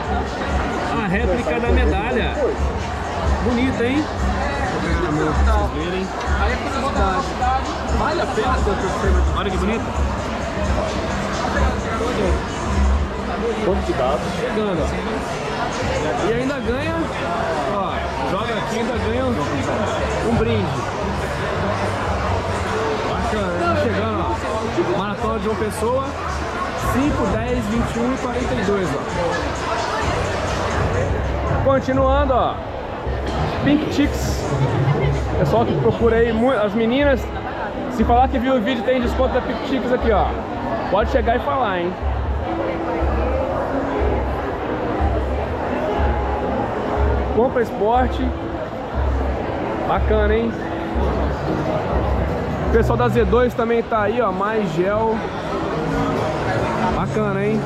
A 1.03 1.07
réplica 1.07 1.61
da 1.61 1.69
medalha. 1.69 2.35
Bonita, 3.45 3.85
hein? 3.85 4.05
Vocês 5.11 5.85
verem. 5.85 6.07
Vale 7.99 8.23
a 8.23 8.27
pena 8.27 8.55
ter 8.65 9.39
Olha 9.39 9.51
que 9.51 9.57
bonito. 9.59 9.85
Quanto 13.65 13.87
de 13.87 13.93
dados? 13.93 14.21
Chegando, 14.41 14.83
ó. 14.83 15.11
E 16.29 16.33
ainda 16.33 16.59
ganha, 16.61 16.97
ó, 17.75 17.95
joga 18.31 18.55
aqui 18.55 18.79
ainda 18.79 18.97
ganha 18.99 19.25
um, 19.25 20.35
brinde. 20.37 20.67
Bacana, 23.09 23.77
chegando. 23.83 24.20
Maratona 24.97 25.39
de 25.39 25.49
uma 25.49 25.57
pessoa, 25.57 26.07
5, 26.93 27.27
10, 27.33 27.65
21 27.67 28.15
e 28.15 28.17
42, 28.19 28.89
ó. 28.95 28.99
Continuando, 31.65 32.35
ó. 32.35 32.55
Pink 33.65 33.93
Chicks. 33.93 34.45
Pessoal 35.39 35.65
que 35.65 35.75
procura 35.81 36.17
aí, 36.17 36.31
as 36.63 36.75
meninas, 36.75 37.21
se 37.93 38.05
falar 38.05 38.29
que 38.29 38.39
viu 38.39 38.57
o 38.57 38.61
vídeo, 38.61 38.83
tem 38.85 39.01
desconto 39.01 39.35
da 39.35 39.41
Pink 39.41 39.69
Chicks 39.69 39.93
aqui, 39.93 40.11
ó. 40.11 40.27
Pode 40.91 41.11
chegar 41.11 41.37
e 41.37 41.41
falar, 41.41 41.81
hein. 41.81 41.93
Compra 47.37 47.63
esporte. 47.63 48.29
Bacana, 49.89 50.35
hein? 50.35 50.53
O 52.71 52.73
pessoal 52.73 52.97
da 52.97 53.11
Z2 53.11 53.53
também 53.57 53.83
tá 53.83 54.03
aí, 54.03 54.21
ó. 54.21 54.31
Mais 54.31 54.73
gel. 54.75 55.15
Bacana, 56.95 57.45
hein? 57.45 57.59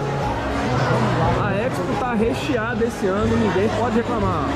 A 1.42 1.52
Expo 1.52 2.00
tá 2.00 2.14
recheada 2.14 2.86
esse 2.86 3.06
ano, 3.06 3.36
ninguém 3.36 3.68
pode 3.78 3.96
reclamar. 3.96 4.48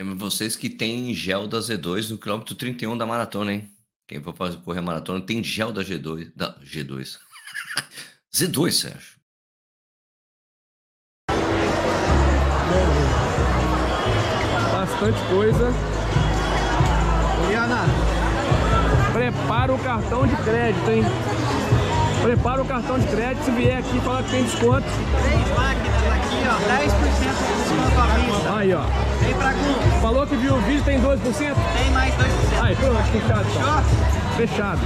Lembro 0.00 0.16
vocês 0.18 0.54
que 0.54 0.70
tem 0.70 1.12
gel 1.12 1.48
da 1.48 1.58
Z2 1.58 2.10
no 2.10 2.18
quilômetro 2.18 2.54
31 2.54 2.96
da 2.96 3.04
maratona, 3.04 3.52
hein? 3.52 3.68
Quem 4.06 4.22
for 4.22 4.32
fazer 4.32 4.58
correr 4.58 4.80
maratona 4.80 5.20
tem 5.20 5.42
gel 5.42 5.72
da 5.72 5.82
G2. 5.82 6.30
Da 6.36 6.56
G2. 6.60 7.18
Z2, 8.32 8.70
Sérgio. 8.70 9.16
Bastante 14.70 15.18
coisa. 15.28 15.95
Prepara 19.26 19.74
o 19.74 19.78
cartão 19.78 20.24
de 20.24 20.36
crédito, 20.36 20.88
hein? 20.88 21.04
Prepara 22.22 22.62
o 22.62 22.64
cartão 22.64 22.96
de 22.96 23.08
crédito. 23.08 23.44
Se 23.44 23.50
vier 23.50 23.78
aqui, 23.78 23.98
fala 23.98 24.22
que 24.22 24.30
tem 24.30 24.44
desconto. 24.44 24.84
Três 25.20 25.48
máquinas 25.56 26.12
aqui, 26.14 26.44
ó. 26.46 26.54
10% 26.70 27.18
de 27.18 27.26
desconto 27.26 28.00
à 28.00 28.06
vista. 28.14 28.56
Aí, 28.56 28.72
ó. 28.72 28.82
Vem 29.20 29.34
pra 29.34 29.52
com. 29.52 30.00
Falou 30.00 30.26
que 30.28 30.36
viu 30.36 30.54
o 30.54 30.60
vídeo, 30.60 30.84
tem 30.84 31.00
12%? 31.00 31.18
Tem 31.26 31.90
mais 31.92 32.14
2%. 32.14 32.62
Aí, 32.62 32.76
pronto, 32.76 33.02
fechado 33.02 33.46
então. 33.50 33.82
Fechado. 34.36 34.80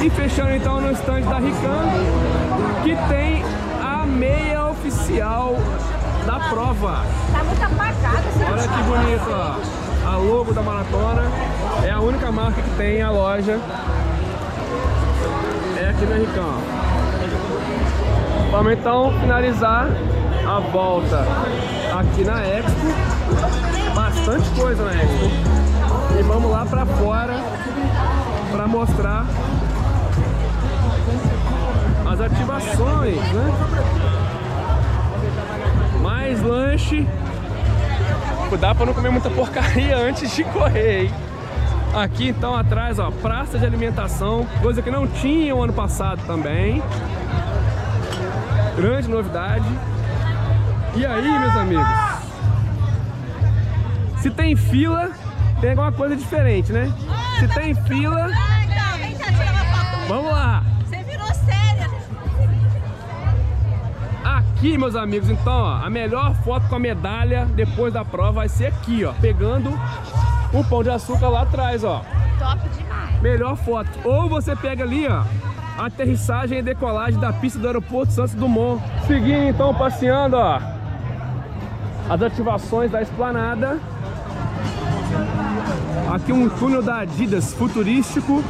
E 0.00 0.10
fechando 0.10 0.54
então 0.54 0.80
no 0.80 0.92
stand 0.92 1.20
da 1.28 1.40
Rican, 1.40 1.84
que 2.82 2.96
tem 3.12 3.44
a 3.82 4.06
meia 4.06 4.68
oficial 4.68 5.56
da 6.24 6.40
prova. 6.48 7.04
Tá 7.34 7.44
muito 7.44 7.62
apagado 7.62 8.28
esse 8.30 8.44
Olha 8.50 8.62
que 8.62 8.82
bonito, 8.82 9.28
ó. 9.28 9.83
A 10.06 10.16
logo 10.16 10.52
da 10.52 10.62
maratona. 10.62 11.22
É 11.84 11.90
a 11.90 12.00
única 12.00 12.30
marca 12.30 12.60
que 12.60 12.70
tem 12.76 13.02
a 13.02 13.10
loja. 13.10 13.58
É 15.80 15.88
aqui 15.88 16.06
na 16.06 16.16
Rican. 16.16 16.42
ó. 16.42 16.74
Vamos 18.50 18.72
então 18.72 19.12
finalizar 19.20 19.88
a 20.46 20.60
volta 20.60 21.26
aqui 21.98 22.24
na 22.24 22.46
Expo. 22.46 23.94
Bastante 23.94 24.48
coisa 24.50 24.84
na 24.84 24.92
Expo. 24.92 25.24
E 26.18 26.22
vamos 26.22 26.50
lá 26.50 26.64
pra 26.64 26.86
fora 26.86 27.42
para 28.52 28.68
mostrar 28.68 29.26
as 32.06 32.20
ativações, 32.20 33.20
né? 33.32 33.52
Mais 36.00 36.40
lanche. 36.42 37.08
Cuidar 38.54 38.72
para 38.72 38.86
não 38.86 38.94
comer 38.94 39.10
muita 39.10 39.28
porcaria 39.30 39.96
antes 39.98 40.32
de 40.32 40.44
correr, 40.44 41.06
hein? 41.06 41.14
Aqui 41.92 42.28
então 42.28 42.54
atrás, 42.54 43.00
ó, 43.00 43.10
praça 43.10 43.58
de 43.58 43.66
alimentação, 43.66 44.46
coisa 44.62 44.80
que 44.80 44.92
não 44.92 45.08
tinha 45.08 45.52
o 45.56 45.60
ano 45.60 45.72
passado 45.72 46.24
também. 46.24 46.80
Grande 48.76 49.08
novidade. 49.08 49.64
E 50.94 51.04
aí, 51.04 51.36
meus 51.40 51.56
amigos? 51.56 51.84
Se 54.18 54.30
tem 54.30 54.54
fila, 54.54 55.10
tem 55.60 55.70
alguma 55.70 55.90
coisa 55.90 56.14
diferente, 56.14 56.72
né? 56.72 56.94
Se 57.40 57.48
tem 57.48 57.74
fila, 57.74 58.28
vamos 60.06 60.30
lá. 60.30 60.43
Aqui, 64.64 64.78
meus 64.78 64.96
amigos, 64.96 65.28
então, 65.28 65.52
ó, 65.52 65.84
a 65.84 65.90
melhor 65.90 66.34
foto 66.36 66.66
com 66.70 66.76
a 66.76 66.78
medalha 66.78 67.44
depois 67.54 67.92
da 67.92 68.02
prova 68.02 68.32
vai 68.32 68.48
ser 68.48 68.68
aqui, 68.68 69.04
ó, 69.04 69.12
pegando 69.12 69.68
o 70.54 70.64
pão 70.64 70.82
de 70.82 70.88
açúcar 70.88 71.28
lá 71.28 71.42
atrás, 71.42 71.84
ó. 71.84 72.02
Top 72.38 72.66
demais. 72.70 73.20
Melhor 73.20 73.56
foto. 73.56 73.90
Ou 74.02 74.26
você 74.26 74.56
pega 74.56 74.82
ali, 74.82 75.06
ó, 75.06 75.22
a 75.78 75.84
aterrissagem 75.84 76.60
e 76.60 76.62
decolagem 76.62 77.20
da 77.20 77.30
pista 77.30 77.58
do 77.58 77.66
aeroporto 77.66 78.14
Santos 78.14 78.32
Dumont. 78.32 78.82
Seguindo, 79.06 79.48
então, 79.50 79.74
passeando, 79.74 80.36
ó, 80.36 80.58
as 82.08 82.22
ativações 82.22 82.90
da 82.90 83.02
esplanada. 83.02 83.78
Aqui 86.10 86.32
um 86.32 86.48
túnel 86.48 86.80
da 86.82 87.00
Adidas 87.00 87.52
futurístico. 87.52 88.42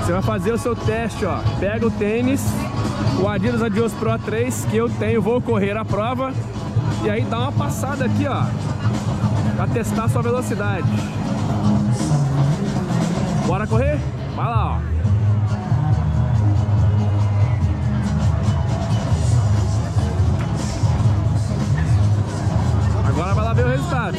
Você 0.00 0.12
vai 0.12 0.22
fazer 0.22 0.52
o 0.52 0.58
seu 0.58 0.74
teste, 0.74 1.26
ó. 1.26 1.40
Pega 1.60 1.86
o 1.86 1.90
tênis, 1.90 2.42
o 3.20 3.28
Adidas 3.28 3.62
Adios 3.62 3.92
Pro 3.92 4.18
3 4.18 4.66
que 4.70 4.76
eu 4.76 4.88
tenho, 4.88 5.20
vou 5.20 5.40
correr 5.40 5.76
a 5.76 5.84
prova. 5.84 6.32
E 7.04 7.10
aí 7.10 7.22
dá 7.22 7.40
uma 7.40 7.52
passada 7.52 8.04
aqui, 8.04 8.26
ó. 8.26 8.44
Pra 9.56 9.66
testar 9.66 10.08
sua 10.08 10.22
velocidade. 10.22 10.86
Bora 13.46 13.66
correr? 13.66 13.98
Vai 14.36 14.46
lá, 14.46 14.78
ó. 14.78 14.92
Agora 23.08 23.34
vai 23.34 23.44
lá 23.44 23.52
ver 23.52 23.66
o 23.66 23.68
resultado. 23.68 24.16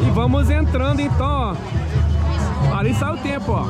E 0.00 0.10
vamos 0.10 0.50
entrando 0.50 1.00
então, 1.00 1.26
ó. 1.26 1.83
Ali 2.74 2.92
sai 2.92 3.14
o 3.14 3.16
tempo, 3.18 3.52
ó. 3.52 3.66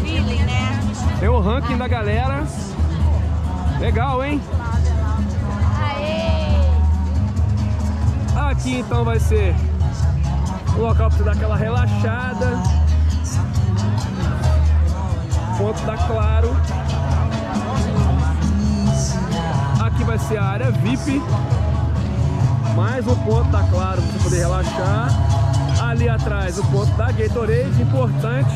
Feeling, 0.00 0.44
né? 0.44 0.80
Tem 1.18 1.28
o 1.28 1.40
ranking 1.40 1.76
da 1.76 1.88
galera. 1.88 2.46
Legal, 3.80 4.24
hein? 4.24 4.40
Aê! 5.80 6.54
Aqui 8.50 8.78
então 8.78 9.04
vai 9.04 9.18
ser 9.18 9.56
o 10.76 10.82
local 10.82 11.08
para 11.08 11.18
você 11.18 11.24
dar 11.24 11.32
aquela 11.32 11.56
relaxada. 11.56 12.62
Ponto 15.58 15.84
da 15.84 15.96
Claro. 15.96 16.56
Aqui 19.84 20.04
vai 20.04 20.18
ser 20.20 20.36
a 20.38 20.44
área 20.44 20.70
VIP. 20.70 21.20
Mais 22.76 23.04
um 23.08 23.16
ponto 23.16 23.50
da 23.50 23.64
Claro 23.64 24.00
para 24.00 24.12
você 24.12 24.18
poder 24.22 24.38
relaxar. 24.38 25.33
Ali 25.94 26.08
atrás 26.08 26.58
o 26.58 26.64
ponto 26.72 26.92
da 26.96 27.12
Gatorade. 27.12 27.80
Importante, 27.80 28.50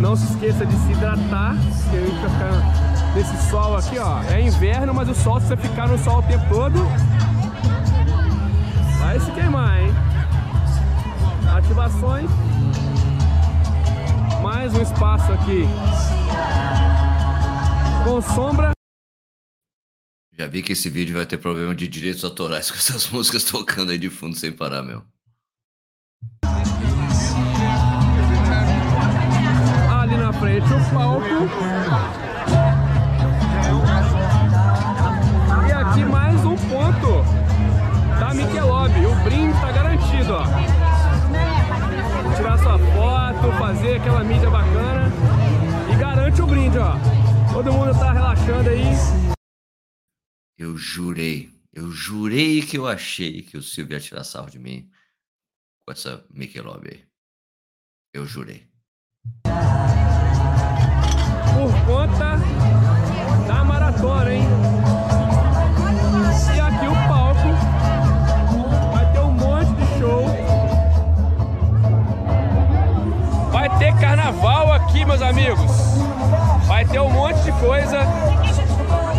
não 0.00 0.16
se 0.16 0.32
esqueça 0.32 0.64
de 0.64 0.74
se 0.74 0.92
hidratar. 0.92 1.54
Porque 1.82 1.96
a 1.98 2.00
gente 2.00 2.18
vai 2.18 2.30
ficar 2.30 3.14
nesse 3.14 3.50
sol 3.50 3.76
aqui, 3.76 3.98
ó. 3.98 4.22
É 4.22 4.40
inverno, 4.40 4.94
mas 4.94 5.06
o 5.10 5.14
sol, 5.14 5.38
se 5.38 5.48
você 5.48 5.56
ficar 5.58 5.86
no 5.86 5.98
sol 5.98 6.20
o 6.20 6.22
tempo 6.22 6.48
todo, 6.48 6.78
Vai 9.00 9.20
se 9.20 9.30
queimar, 9.32 9.82
hein? 9.82 9.92
Ativações. 11.54 12.30
Mais 14.42 14.72
um 14.72 14.80
espaço 14.80 15.30
aqui. 15.30 15.64
Com 18.02 18.22
sombra. 18.22 18.70
Já 20.32 20.46
vi 20.46 20.62
que 20.62 20.72
esse 20.72 20.88
vídeo 20.88 21.16
vai 21.16 21.26
ter 21.26 21.36
problema 21.36 21.74
de 21.74 21.86
direitos 21.86 22.24
autorais 22.24 22.70
com 22.70 22.78
essas 22.78 23.08
músicas 23.12 23.44
tocando 23.44 23.92
aí 23.92 23.98
de 23.98 24.08
fundo 24.08 24.34
sem 24.34 24.50
parar, 24.50 24.82
meu. 24.82 25.04
O 30.64 30.94
palco. 30.94 31.26
E 35.68 35.72
aqui 35.72 36.04
mais 36.04 36.42
um 36.44 36.56
ponto 36.56 37.22
da 38.18 38.32
Michelob. 38.32 39.06
O 39.06 39.14
brinde 39.24 39.60
tá 39.60 39.70
garantido, 39.72 40.32
ó. 40.32 40.44
Tirar 42.36 42.58
sua 42.58 42.78
foto, 42.78 43.52
fazer 43.58 43.96
aquela 43.96 44.24
mídia 44.24 44.48
bacana. 44.48 45.12
E 45.92 45.96
garante 45.96 46.40
o 46.40 46.46
brinde, 46.46 46.78
ó. 46.78 46.94
Todo 47.52 47.72
mundo 47.72 47.92
tá 47.98 48.12
relaxando 48.12 48.70
aí. 48.70 48.84
Eu 50.56 50.76
jurei, 50.78 51.50
eu 51.72 51.90
jurei 51.90 52.62
que 52.62 52.78
eu 52.78 52.88
achei 52.88 53.42
que 53.42 53.58
o 53.58 53.62
Silvio 53.62 53.96
ia 53.96 54.00
tirar 54.00 54.24
sarro 54.24 54.50
de 54.50 54.58
mim 54.58 54.88
com 55.86 55.92
essa 55.92 56.24
Michelob 56.30 56.88
aí. 56.88 57.04
Eu 58.14 58.24
jurei. 58.24 58.66
Por 61.54 61.72
conta 61.86 62.38
da 63.46 63.64
maratona, 63.64 64.34
hein? 64.34 64.48
E 66.54 66.60
aqui 66.60 66.86
o 66.86 67.08
palco 67.08 67.48
vai 68.92 69.06
ter 69.12 69.20
um 69.20 69.30
monte 69.30 69.72
de 69.72 69.98
show. 69.98 70.26
Vai 73.52 73.78
ter 73.78 73.94
carnaval 73.94 74.72
aqui, 74.72 75.04
meus 75.04 75.22
amigos. 75.22 75.70
Vai 76.66 76.84
ter 76.84 77.00
um 77.00 77.10
monte 77.10 77.40
de 77.42 77.52
coisa. 77.52 78.00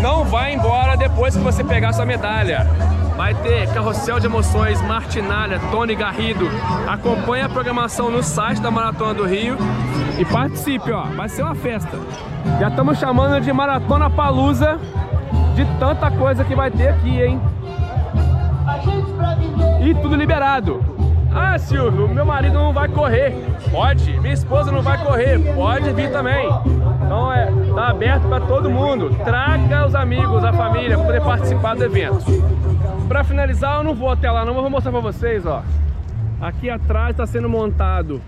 Não 0.01 0.25
vai 0.25 0.53
embora 0.53 0.97
depois 0.97 1.35
que 1.35 1.41
você 1.41 1.63
pegar 1.63 1.93
sua 1.93 2.05
medalha. 2.05 2.67
Vai 3.15 3.33
ter 3.33 3.71
carrossel 3.73 4.19
de 4.19 4.25
emoções, 4.25 4.81
Martinalha, 4.81 5.59
Tony 5.71 5.95
Garrido. 5.95 6.49
Acompanhe 6.87 7.43
a 7.43 7.49
programação 7.49 8.11
no 8.11 8.21
site 8.21 8.61
da 8.61 8.69
Maratona 8.69 9.13
do 9.13 9.25
Rio 9.25 9.57
e 10.19 10.25
participe, 10.25 10.91
ó. 10.91 11.03
Vai 11.03 11.29
ser 11.29 11.43
uma 11.43 11.55
festa. 11.55 11.97
Já 12.59 12.67
estamos 12.67 12.99
chamando 12.99 13.41
de 13.41 13.51
Maratona 13.53 14.09
Palusa 14.09 14.79
de 15.55 15.65
tanta 15.79 16.11
coisa 16.11 16.43
que 16.43 16.55
vai 16.55 16.69
ter 16.69 16.89
aqui, 16.89 17.21
hein? 17.21 17.41
E 19.81 19.93
tudo 19.95 20.15
liberado. 20.15 20.83
Ah, 21.33 21.57
Silvio, 21.57 22.07
meu 22.07 22.25
marido 22.25 22.53
não 22.53 22.71
vai 22.71 22.87
correr. 22.87 23.35
Pode. 23.71 24.19
Minha 24.19 24.33
esposa 24.33 24.71
não 24.71 24.81
vai 24.81 24.97
correr. 24.97 25.37
Pode 25.53 25.91
vir 25.91 26.09
também. 26.11 26.47
Então 27.03 27.31
é, 27.31 27.51
tá 27.73 27.89
aberto 27.89 28.27
para 28.27 28.39
todo 28.41 28.69
mundo. 28.69 29.15
Traga 29.23 29.85
os 29.85 29.95
amigos, 29.95 30.43
a 30.43 30.53
família 30.53 30.97
para 30.97 31.05
poder 31.05 31.21
participar 31.21 31.75
do 31.75 31.83
evento. 31.83 32.25
Para 33.07 33.23
finalizar, 33.23 33.77
eu 33.77 33.83
não 33.83 33.93
vou 33.93 34.09
até 34.09 34.29
lá, 34.31 34.43
não, 34.43 34.53
mas 34.53 34.61
vou 34.61 34.71
mostrar 34.71 34.91
para 34.91 34.99
vocês, 34.99 35.45
ó. 35.45 35.63
Aqui 36.41 36.69
atrás 36.69 37.11
está 37.11 37.25
sendo 37.25 37.47
montado 37.47 38.19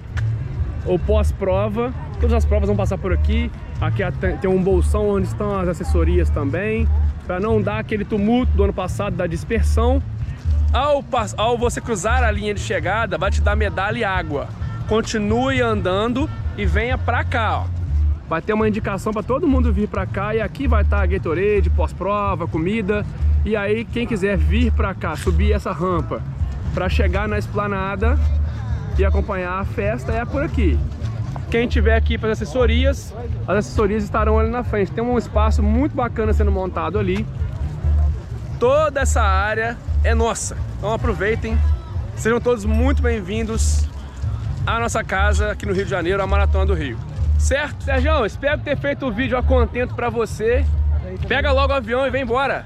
o 0.86 1.00
pós-prova. 1.00 1.92
Todas 2.20 2.34
as 2.34 2.46
provas 2.46 2.68
vão 2.68 2.76
passar 2.76 2.98
por 2.98 3.12
aqui. 3.12 3.52
Aqui 3.82 4.04
tem 4.40 4.50
um 4.50 4.62
bolsão 4.62 5.10
onde 5.10 5.28
estão 5.28 5.60
as 5.60 5.68
assessorias 5.68 6.30
também, 6.30 6.88
para 7.26 7.40
não 7.40 7.62
dar 7.62 7.80
aquele 7.80 8.06
tumulto 8.06 8.52
do 8.54 8.64
ano 8.64 8.74
passado 8.74 9.16
da 9.16 9.28
dispersão. 9.28 10.02
Ao, 10.72 11.04
ao 11.38 11.58
você 11.58 11.82
cruzar 11.82 12.24
a 12.24 12.32
linha 12.32 12.54
de 12.54 12.60
chegada, 12.60 13.18
vai 13.18 13.32
te 13.32 13.42
dar 13.42 13.56
medalha 13.56 13.98
e 13.98 14.04
água. 14.04 14.48
Continue 14.88 15.62
andando 15.62 16.30
e 16.58 16.66
venha 16.66 16.98
pra 16.98 17.24
cá, 17.24 17.64
ó. 17.64 17.78
Vai 18.30 18.42
ter 18.42 18.54
uma 18.54 18.68
indicação 18.68 19.14
para 19.14 19.24
todo 19.24 19.48
mundo 19.48 19.72
vir 19.72 19.88
pra 19.88 20.06
cá 20.06 20.36
e 20.36 20.42
aqui 20.42 20.68
vai 20.68 20.84
estar 20.84 21.02
a 21.02 21.06
Gatorade, 21.06 21.70
pós-prova, 21.70 22.48
comida. 22.48 23.06
E 23.48 23.56
aí 23.56 23.86
quem 23.86 24.06
quiser 24.06 24.36
vir 24.36 24.74
pra 24.74 24.94
cá, 24.94 25.16
subir 25.16 25.54
essa 25.54 25.72
rampa 25.72 26.22
para 26.74 26.90
chegar 26.90 27.30
na 27.30 27.38
esplanada 27.38 28.20
e 29.00 29.06
acompanhar 29.06 29.62
a 29.62 29.64
festa 29.64 30.12
é 30.12 30.26
por 30.26 30.44
aqui. 30.44 30.78
Quem 31.50 31.66
tiver 31.66 31.96
aqui 31.96 32.18
para 32.18 32.34
as 32.34 32.42
assessorias, 32.42 33.16
as 33.48 33.60
assessorias 33.60 34.04
estarão 34.04 34.38
ali 34.38 34.50
na 34.50 34.66
frente. 34.66 34.92
Tem 34.92 35.02
um 35.02 35.18
espaço 35.18 35.64
muito 35.64 35.96
bacana 35.96 36.34
sendo 36.34 36.52
montado 36.52 37.00
ali. 37.00 37.26
Toda 38.60 39.00
essa 39.00 39.22
área 39.22 39.78
é 40.04 40.14
nossa. 40.14 40.58
Então 40.78 40.94
aproveitem. 40.94 41.58
Sejam 42.18 42.42
todos 42.42 42.66
muito 42.66 43.02
bem-vindos 43.02 43.88
à 44.66 44.78
nossa 44.78 45.06
casa 45.06 45.54
aqui 45.54 45.66
no 45.66 45.72
Rio 45.72 45.86
de 45.86 45.92
Janeiro, 45.92 46.22
a 46.22 46.28
Maratona 46.28 46.66
do 46.66 46.74
Rio. 46.74 46.98
Certo? 47.40 47.82
Sérgio, 47.86 48.26
espero 48.26 48.60
ter 48.60 48.78
feito 48.78 49.06
o 49.06 49.12
vídeo 49.14 49.38
a 49.38 49.42
contento 49.42 49.96
para 49.96 50.10
você. 50.10 50.66
Pega 51.30 51.54
logo 51.54 51.72
o 51.72 51.78
avião 51.78 52.06
e 52.06 52.10
vem 52.10 52.24
embora. 52.24 52.66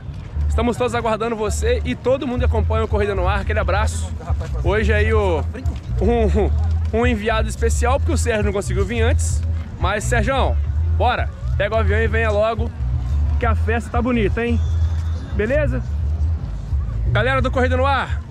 Estamos 0.52 0.76
todos 0.76 0.94
aguardando 0.94 1.34
você 1.34 1.82
e 1.86 1.96
todo 1.96 2.28
mundo 2.28 2.40
que 2.40 2.46
acompanha 2.46 2.84
o 2.84 2.88
Corrida 2.88 3.16
no 3.16 3.26
Ar. 3.26 3.40
Aquele 3.40 3.60
abraço. 3.60 4.14
Hoje 4.66 4.92
aí 4.92 5.14
o, 5.14 5.40
um, 6.02 7.00
um 7.00 7.08
enviado 7.08 7.48
especial, 7.48 7.98
porque 7.98 8.12
o 8.12 8.18
Sérgio 8.18 8.44
não 8.44 8.52
conseguiu 8.52 8.84
vir 8.84 9.00
antes. 9.02 9.42
Mas, 9.80 10.04
Sérgio, 10.04 10.54
bora. 10.98 11.30
Pega 11.56 11.74
o 11.74 11.78
avião 11.78 12.02
e 12.02 12.08
venha 12.08 12.30
logo, 12.30 12.70
que 13.40 13.46
a 13.46 13.56
festa 13.56 13.90
tá 13.90 14.02
bonita, 14.02 14.46
hein? 14.46 14.60
Beleza? 15.38 15.82
Galera 17.14 17.42
do 17.42 17.50
Corrida 17.50 17.78
no 17.78 17.86
Ar, 17.86 18.22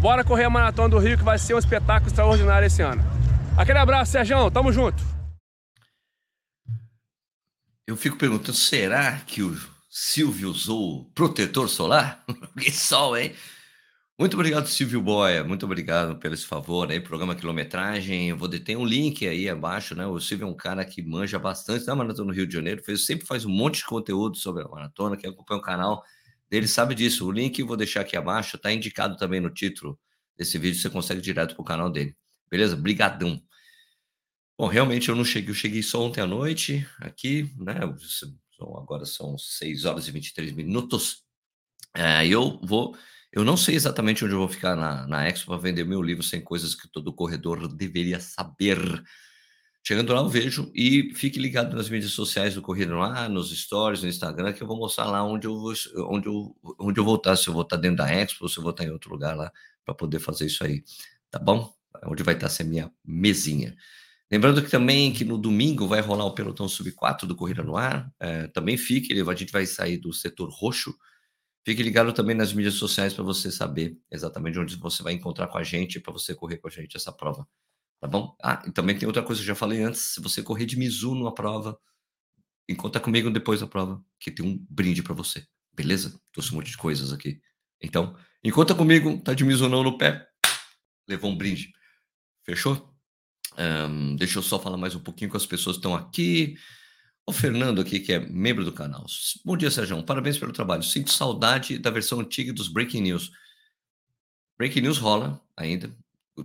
bora 0.00 0.24
correr 0.24 0.44
a 0.44 0.50
Maratona 0.50 0.88
do 0.88 0.98
Rio, 0.98 1.18
que 1.18 1.24
vai 1.24 1.38
ser 1.38 1.52
um 1.52 1.58
espetáculo 1.58 2.08
extraordinário 2.08 2.64
esse 2.64 2.80
ano. 2.80 3.04
Aquele 3.54 3.78
abraço, 3.78 4.12
Sérgio. 4.12 4.50
Tamo 4.50 4.72
junto. 4.72 5.04
eu 7.86 7.98
fico 7.98 8.16
perguntando, 8.16 8.56
será 8.56 9.20
que 9.26 9.42
o 9.42 9.54
Silvio 10.00 10.50
usou 10.50 11.10
protetor 11.12 11.68
solar? 11.68 12.24
que 12.56 12.70
sol, 12.70 13.16
hein? 13.16 13.34
Muito 14.16 14.34
obrigado, 14.34 14.68
Silvio 14.68 15.02
Boia. 15.02 15.42
Muito 15.42 15.66
obrigado 15.66 16.16
pelo 16.20 16.34
esse 16.34 16.46
favor 16.46 16.88
aí, 16.88 17.00
programa 17.00 17.34
Quilometragem. 17.34 18.28
Eu 18.28 18.36
vou 18.36 18.48
ter 18.48 18.76
um 18.76 18.84
link 18.84 19.26
aí 19.26 19.48
abaixo, 19.48 19.96
né? 19.96 20.06
O 20.06 20.20
Silvio 20.20 20.46
é 20.46 20.48
um 20.48 20.54
cara 20.54 20.84
que 20.84 21.02
manja 21.02 21.36
bastante 21.36 21.84
da 21.84 21.96
maratona 21.96 22.28
no 22.28 22.32
Rio 22.32 22.46
de 22.46 22.54
Janeiro. 22.54 22.80
Fez, 22.84 23.04
sempre 23.06 23.26
faz 23.26 23.44
um 23.44 23.50
monte 23.50 23.78
de 23.78 23.86
conteúdo 23.86 24.36
sobre 24.36 24.62
a 24.62 24.68
maratona. 24.68 25.16
Quem 25.16 25.30
acompanha 25.30 25.58
o 25.58 25.64
canal 25.64 26.04
dele 26.48 26.68
sabe 26.68 26.94
disso. 26.94 27.26
O 27.26 27.32
link 27.32 27.58
eu 27.58 27.66
vou 27.66 27.76
deixar 27.76 28.02
aqui 28.02 28.16
abaixo, 28.16 28.54
está 28.54 28.72
indicado 28.72 29.16
também 29.16 29.40
no 29.40 29.50
título 29.50 29.98
desse 30.36 30.58
vídeo. 30.58 30.80
Você 30.80 30.88
consegue 30.88 31.20
direto 31.20 31.56
para 31.56 31.62
o 31.62 31.64
canal 31.64 31.90
dele. 31.90 32.16
Beleza? 32.48 32.76
Brigadão. 32.76 33.42
Bom, 34.56 34.68
realmente 34.68 35.08
eu 35.08 35.16
não 35.16 35.24
cheguei, 35.24 35.50
eu 35.50 35.54
cheguei 35.54 35.82
só 35.82 36.00
ontem 36.04 36.20
à 36.20 36.26
noite 36.26 36.86
aqui, 37.00 37.52
né? 37.58 37.80
Agora 38.60 39.04
são 39.04 39.36
6 39.38 39.84
horas 39.84 40.08
e 40.08 40.10
23 40.10 40.52
minutos. 40.52 41.22
É, 41.94 42.26
eu 42.26 42.60
vou. 42.62 42.96
Eu 43.32 43.44
não 43.44 43.56
sei 43.56 43.74
exatamente 43.74 44.24
onde 44.24 44.34
eu 44.34 44.38
vou 44.38 44.48
ficar 44.48 44.74
na, 44.74 45.06
na 45.06 45.28
Expo 45.28 45.48
para 45.48 45.58
vender 45.58 45.84
meu 45.84 46.02
livro 46.02 46.22
sem 46.22 46.40
coisas 46.40 46.74
que 46.74 46.88
todo 46.88 47.12
corredor 47.12 47.68
deveria 47.68 48.18
saber. 48.20 48.78
Chegando 49.86 50.12
lá, 50.12 50.20
eu 50.20 50.28
vejo 50.28 50.70
e 50.74 51.14
fique 51.14 51.38
ligado 51.38 51.76
nas 51.76 51.88
mídias 51.88 52.12
sociais 52.12 52.54
do 52.54 52.62
Corrida 52.62 52.94
Ar, 52.96 53.28
nos 53.28 53.50
stories, 53.56 54.02
no 54.02 54.08
Instagram, 54.08 54.52
que 54.52 54.62
eu 54.62 54.66
vou 54.66 54.76
mostrar 54.76 55.06
lá 55.06 55.22
onde 55.22 55.46
eu 55.46 55.58
vou, 55.58 55.72
onde 56.10 56.26
eu, 56.26 56.56
onde 56.78 57.00
eu 57.00 57.04
vou 57.04 57.16
estar, 57.16 57.36
se 57.36 57.48
eu 57.48 57.54
vou 57.54 57.62
estar 57.62 57.76
dentro 57.76 57.98
da 57.98 58.12
Expo, 58.12 58.48
se 58.48 58.58
eu 58.58 58.62
vou 58.62 58.72
estar 58.72 58.84
em 58.84 58.90
outro 58.90 59.10
lugar 59.10 59.36
lá, 59.36 59.50
para 59.84 59.94
poder 59.94 60.18
fazer 60.18 60.46
isso 60.46 60.64
aí. 60.64 60.82
Tá 61.30 61.38
bom? 61.38 61.72
Onde 62.04 62.22
vai 62.22 62.34
estar 62.34 62.46
essa 62.46 62.64
minha 62.64 62.92
mesinha. 63.04 63.74
Lembrando 64.30 64.62
que 64.62 64.70
também 64.70 65.12
que 65.12 65.24
no 65.24 65.38
domingo 65.38 65.86
vai 65.86 66.00
rolar 66.00 66.26
o 66.26 66.34
pelotão 66.34 66.68
sub 66.68 66.92
4 66.92 67.26
do 67.26 67.34
Corrida 67.34 67.62
no 67.62 67.76
Ar. 67.76 68.12
É, 68.20 68.46
também 68.48 68.76
fique, 68.76 69.18
a 69.18 69.34
gente 69.34 69.52
vai 69.52 69.64
sair 69.64 69.96
do 69.96 70.12
setor 70.12 70.50
roxo. 70.50 70.94
Fique 71.64 71.82
ligado 71.82 72.12
também 72.12 72.36
nas 72.36 72.52
mídias 72.52 72.74
sociais 72.74 73.14
para 73.14 73.24
você 73.24 73.50
saber 73.50 73.98
exatamente 74.10 74.58
onde 74.58 74.76
você 74.76 75.02
vai 75.02 75.14
encontrar 75.14 75.48
com 75.48 75.58
a 75.58 75.62
gente 75.62 75.98
para 75.98 76.12
você 76.12 76.34
correr 76.34 76.58
com 76.58 76.68
a 76.68 76.70
gente 76.70 76.96
essa 76.96 77.10
prova. 77.10 77.48
Tá 78.00 78.06
bom? 78.06 78.36
Ah, 78.42 78.62
e 78.66 78.70
também 78.70 78.96
tem 78.96 79.06
outra 79.06 79.22
coisa 79.22 79.40
que 79.40 79.44
eu 79.44 79.48
já 79.48 79.54
falei 79.54 79.82
antes: 79.82 80.14
se 80.14 80.20
você 80.20 80.42
correr 80.42 80.66
de 80.66 80.78
Mizu 80.78 81.14
numa 81.14 81.34
prova, 81.34 81.78
encontra 82.68 83.00
comigo 83.00 83.30
depois 83.30 83.60
da 83.60 83.66
prova, 83.66 84.02
que 84.20 84.30
tem 84.30 84.44
um 84.44 84.64
brinde 84.70 85.02
para 85.02 85.14
você. 85.14 85.44
Beleza? 85.74 86.20
Trouxe 86.32 86.52
um 86.52 86.56
monte 86.56 86.70
de 86.70 86.76
coisas 86.76 87.12
aqui. 87.12 87.40
Então, 87.82 88.16
encontra 88.44 88.76
comigo, 88.76 89.18
tá 89.22 89.34
de 89.34 89.44
Mizu 89.44 89.68
não 89.68 89.82
no 89.82 89.96
pé, 89.96 90.28
levou 91.08 91.30
um 91.30 91.36
brinde. 91.36 91.72
Fechou? 92.44 92.97
Um, 93.56 94.16
deixa 94.16 94.38
eu 94.38 94.42
só 94.42 94.58
falar 94.58 94.76
mais 94.76 94.94
um 94.94 95.00
pouquinho 95.00 95.30
com 95.30 95.36
as 95.36 95.46
pessoas 95.46 95.76
que 95.76 95.80
estão 95.80 95.94
aqui. 95.94 96.56
O 97.26 97.32
Fernando 97.32 97.80
aqui, 97.80 98.00
que 98.00 98.12
é 98.12 98.18
membro 98.18 98.64
do 98.64 98.72
canal. 98.72 99.04
Bom 99.44 99.56
dia, 99.56 99.70
Sérgio. 99.70 100.02
Parabéns 100.02 100.38
pelo 100.38 100.52
trabalho. 100.52 100.82
Sinto 100.82 101.12
saudade 101.12 101.78
da 101.78 101.90
versão 101.90 102.20
antiga 102.20 102.52
dos 102.52 102.68
Breaking 102.68 103.02
News. 103.02 103.30
Breaking 104.56 104.80
News 104.82 104.98
rola 104.98 105.40
ainda. 105.56 105.94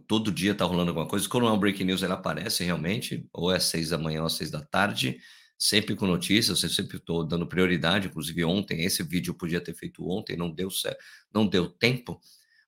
Todo 0.07 0.31
dia 0.31 0.53
tá 0.53 0.65
rolando 0.65 0.89
alguma 0.89 1.07
coisa. 1.07 1.27
Quando 1.29 1.47
é 1.47 1.51
um 1.51 1.57
Breaking 1.57 1.85
News, 1.85 2.03
ela 2.03 2.15
aparece 2.15 2.63
realmente. 2.63 3.25
Ou 3.31 3.51
é 3.51 3.57
às 3.57 3.63
seis 3.63 3.89
da 3.89 3.97
manhã 3.97 4.21
ou 4.21 4.27
às 4.27 4.33
seis 4.33 4.51
da 4.51 4.61
tarde. 4.61 5.19
Sempre 5.57 5.95
com 5.95 6.05
notícias. 6.05 6.61
Eu 6.63 6.69
sempre 6.69 6.97
estou 6.97 7.23
dando 7.23 7.47
prioridade. 7.47 8.07
Inclusive 8.07 8.43
ontem, 8.43 8.83
esse 8.83 9.01
vídeo 9.03 9.31
eu 9.31 9.35
podia 9.35 9.61
ter 9.61 9.73
feito 9.73 10.05
ontem. 10.05 10.35
Não 10.35 10.51
deu 10.51 10.69
certo. 10.69 11.01
Não 11.33 11.47
deu 11.47 11.69
tempo 11.69 12.19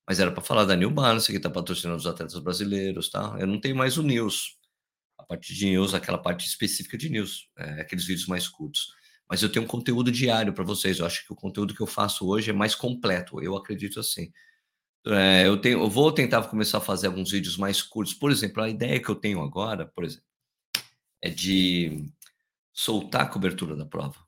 mas 0.08 0.20
era 0.20 0.32
para 0.32 0.44
falar 0.44 0.65
da 0.65 0.76
New 0.76 0.91
Balance, 0.91 1.32
que 1.32 1.38
está 1.38 1.50
patrocinando 1.50 1.98
os 1.98 2.06
atletas 2.06 2.38
brasileiros, 2.39 3.10
tá? 3.10 3.36
Eu 3.39 3.48
não 3.48 3.60
tenho 3.60 3.76
mais 3.76 3.98
o 3.98 4.04
News, 4.04 4.58
a 5.18 5.24
parte 5.24 5.54
de 5.54 5.65
News, 5.65 5.94
aquela 5.94 6.18
parte 6.18 6.48
específica 6.48 6.98
de 6.98 7.10
News, 7.10 7.50
é, 7.58 7.82
aqueles 7.82 8.06
vídeos 8.06 8.28
mais 8.28 8.48
curtos. 8.48 8.94
Mas 9.28 9.41
eu 9.41 9.52
tenho 9.52 9.65
um 9.65 9.68
conteúdo 9.68 10.12
diário 10.12 10.54
para 10.54 10.63
vocês. 10.63 11.00
Eu 11.00 11.06
acho 11.06 11.26
que 11.26 11.34
o 11.34 11.36
conteúdo 11.36 11.74
que 11.74 11.82
eu 11.82 11.88
faço 11.88 12.28
hoje 12.28 12.52
é 12.52 12.54
mais 12.54 12.76
completo, 12.76 13.41
eu 13.41 13.56
acredito 13.56 14.00
assim. 14.00 14.32
É, 15.08 15.48
eu, 15.48 15.60
tenho, 15.60 15.80
eu 15.80 15.89
vou 15.89 16.12
tentar 16.12 16.44
começar 16.44 16.80
a 16.80 16.82
fazer 16.82 17.08
alguns 17.08 17.32
vídeos 17.32 17.58
mais 17.58 17.82
curtos. 17.82 18.13
Por 18.13 18.32
exemplo, 18.32 18.62
a 18.62 18.70
ideia 18.70 19.00
que 19.00 19.10
eu 19.10 19.15
tenho 19.15 19.41
agora, 19.41 19.86
por 19.88 20.04
exemplo, 20.04 20.26
é 21.22 21.30
de 21.30 22.12
soltar 22.74 23.24
a 23.24 23.28
cobertura 23.28 23.76
da 23.76 23.86
prova 23.86 24.25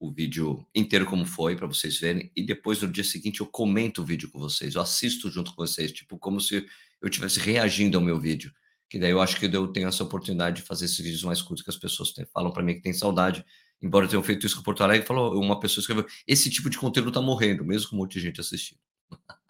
o 0.00 0.10
vídeo 0.10 0.66
inteiro 0.74 1.04
como 1.04 1.26
foi 1.26 1.54
para 1.54 1.66
vocês 1.66 1.98
verem 2.00 2.32
e 2.34 2.42
depois 2.42 2.80
no 2.80 2.88
dia 2.88 3.04
seguinte 3.04 3.40
eu 3.40 3.46
comento 3.46 4.00
o 4.00 4.04
vídeo 4.04 4.30
com 4.30 4.38
vocês, 4.38 4.74
eu 4.74 4.80
assisto 4.80 5.30
junto 5.30 5.54
com 5.54 5.64
vocês, 5.64 5.92
tipo 5.92 6.18
como 6.18 6.40
se 6.40 6.66
eu 7.02 7.08
estivesse 7.08 7.38
reagindo 7.38 7.98
ao 7.98 8.02
meu 8.02 8.18
vídeo. 8.18 8.50
Que 8.88 8.98
daí 8.98 9.10
eu 9.10 9.20
acho 9.20 9.38
que 9.38 9.46
eu 9.46 9.68
tenho 9.68 9.86
essa 9.86 10.02
oportunidade 10.02 10.56
de 10.56 10.62
fazer 10.62 10.86
esses 10.86 10.98
vídeos 10.98 11.22
mais 11.22 11.40
curtos 11.40 11.62
que 11.62 11.70
as 11.70 11.76
pessoas 11.76 12.12
têm, 12.12 12.26
falam 12.32 12.50
para 12.50 12.62
mim 12.62 12.74
que 12.74 12.80
tem 12.80 12.92
saudade. 12.92 13.44
Embora 13.80 14.06
eu 14.06 14.08
tenha 14.10 14.22
feito 14.22 14.44
isso 14.44 14.56
com 14.56 14.62
Porto 14.62 14.82
Alegre, 14.82 15.06
falou, 15.06 15.38
uma 15.40 15.60
pessoa 15.60 15.80
escreveu: 15.80 16.04
esse 16.26 16.50
tipo 16.50 16.68
de 16.68 16.76
conteúdo 16.76 17.10
está 17.10 17.20
morrendo, 17.20 17.64
mesmo 17.64 17.90
com 17.90 17.96
um 17.96 18.00
monte 18.00 18.14
de 18.14 18.20
gente 18.20 18.40
assistindo. 18.40 18.80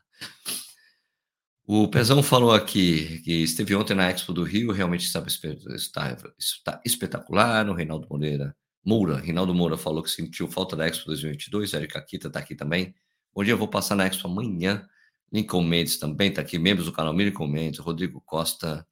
O 1.73 1.87
Pezão 1.87 2.21
falou 2.21 2.53
aqui 2.53 3.21
que 3.21 3.45
esteve 3.45 3.77
ontem 3.77 3.95
na 3.95 4.11
Expo 4.11 4.33
do 4.33 4.43
Rio, 4.43 4.73
realmente 4.73 5.07
estava, 5.07 5.29
está, 5.29 6.19
está 6.37 6.83
espetacular. 6.85 7.69
O 7.69 7.75
Reinaldo 7.75 8.09
Moreira 8.11 8.57
Moura, 8.85 9.19
Rinaldo 9.19 9.55
Moura 9.55 9.77
falou 9.77 10.03
que 10.03 10.11
sentiu 10.11 10.49
falta 10.49 10.75
da 10.75 10.87
Expo 10.87 11.07
2022. 11.07 11.75
Erika 11.75 12.01
Kita 12.01 12.29
está 12.29 12.39
aqui 12.39 12.55
também. 12.55 12.95
Bom 13.35 13.45
dia, 13.45 13.53
eu 13.53 13.59
vou 13.59 13.69
passar 13.69 13.95
na 13.95 14.07
Expo 14.07 14.27
amanhã. 14.27 14.89
Lincoln 15.33 15.63
Mendes 15.63 15.99
também 15.99 16.31
está 16.31 16.41
aqui, 16.43 16.59
membros 16.59 16.87
do 16.87 16.93
canal 16.93 17.15
Lincoln 17.15 17.47
Mendes, 17.47 17.79
Rodrigo 17.79 18.21
Costa, 18.21 18.85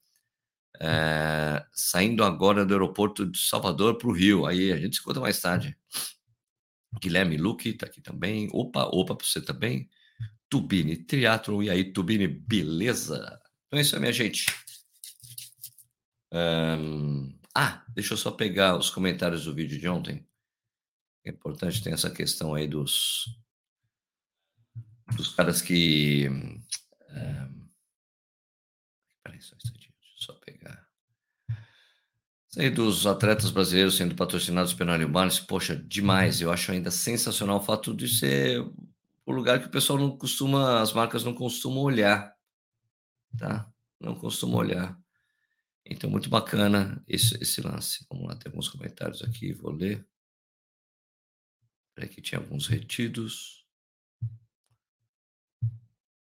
é, 0.80 1.64
saindo 1.72 2.22
agora 2.22 2.64
do 2.64 2.72
aeroporto 2.72 3.26
de 3.26 3.38
Salvador 3.38 3.98
para 3.98 4.08
o 4.08 4.12
Rio. 4.12 4.46
Aí 4.46 4.72
a 4.72 4.76
gente 4.76 4.96
se 4.96 5.02
encontra 5.02 5.20
mais 5.20 5.40
tarde. 5.40 5.76
Guilherme 7.00 7.36
Luque 7.36 7.70
está 7.70 7.86
aqui 7.86 8.00
também. 8.00 8.48
Opa, 8.52 8.84
opa, 8.84 9.16
para 9.16 9.26
você 9.26 9.40
também. 9.40 9.88
Tubini 10.48 10.96
Triathlon. 10.96 11.62
E 11.62 11.70
aí, 11.70 11.92
Tubini, 11.92 12.28
beleza? 12.28 13.38
Então 13.66 13.78
é 13.78 13.82
isso 13.82 13.94
aí, 13.94 14.00
minha 14.00 14.12
gente. 14.12 14.46
Um, 16.32 17.36
ah, 17.60 17.84
deixa 17.88 18.14
eu 18.14 18.16
só 18.16 18.30
pegar 18.30 18.76
os 18.76 18.88
comentários 18.88 19.44
do 19.44 19.52
vídeo 19.52 19.80
de 19.80 19.88
ontem. 19.88 20.24
É 21.24 21.30
importante 21.30 21.82
ter 21.82 21.92
essa 21.92 22.08
questão 22.08 22.54
aí 22.54 22.68
dos, 22.68 23.36
dos 25.16 25.34
caras 25.34 25.60
que. 25.60 26.28
É, 27.10 27.48
peraí, 29.24 29.42
só 29.42 29.56
um 29.56 29.58
instantinho, 29.58 29.92
deixa 29.98 30.14
eu 30.14 30.22
só 30.24 30.32
pegar. 30.34 30.88
Isso 32.48 32.60
aí 32.60 32.70
dos 32.70 33.08
atletas 33.08 33.50
brasileiros 33.50 33.96
sendo 33.96 34.14
patrocinados 34.14 34.76
New 34.78 35.08
Balance, 35.08 35.44
poxa, 35.44 35.74
demais. 35.74 36.40
Eu 36.40 36.52
acho 36.52 36.70
ainda 36.70 36.92
sensacional 36.92 37.56
o 37.56 37.64
fato 37.64 37.92
de 37.92 38.06
ser 38.06 38.60
o 39.26 39.32
lugar 39.32 39.58
que 39.58 39.66
o 39.66 39.70
pessoal 39.70 39.98
não 39.98 40.16
costuma, 40.16 40.80
as 40.80 40.92
marcas 40.92 41.24
não 41.24 41.34
costumam 41.34 41.82
olhar, 41.82 42.32
tá? 43.36 43.68
Não 44.00 44.14
costumam 44.14 44.58
olhar. 44.58 44.96
Então, 45.90 46.10
muito 46.10 46.28
bacana 46.28 47.02
esse, 47.08 47.42
esse 47.42 47.60
lance. 47.62 48.04
Vamos 48.10 48.28
lá, 48.28 48.36
tem 48.36 48.50
alguns 48.50 48.68
comentários 48.68 49.22
aqui, 49.22 49.52
vou 49.52 49.72
ler. 49.72 50.06
Peraí 51.94 52.08
que 52.08 52.20
tinha 52.20 52.38
alguns 52.40 52.66
retidos. 52.66 53.66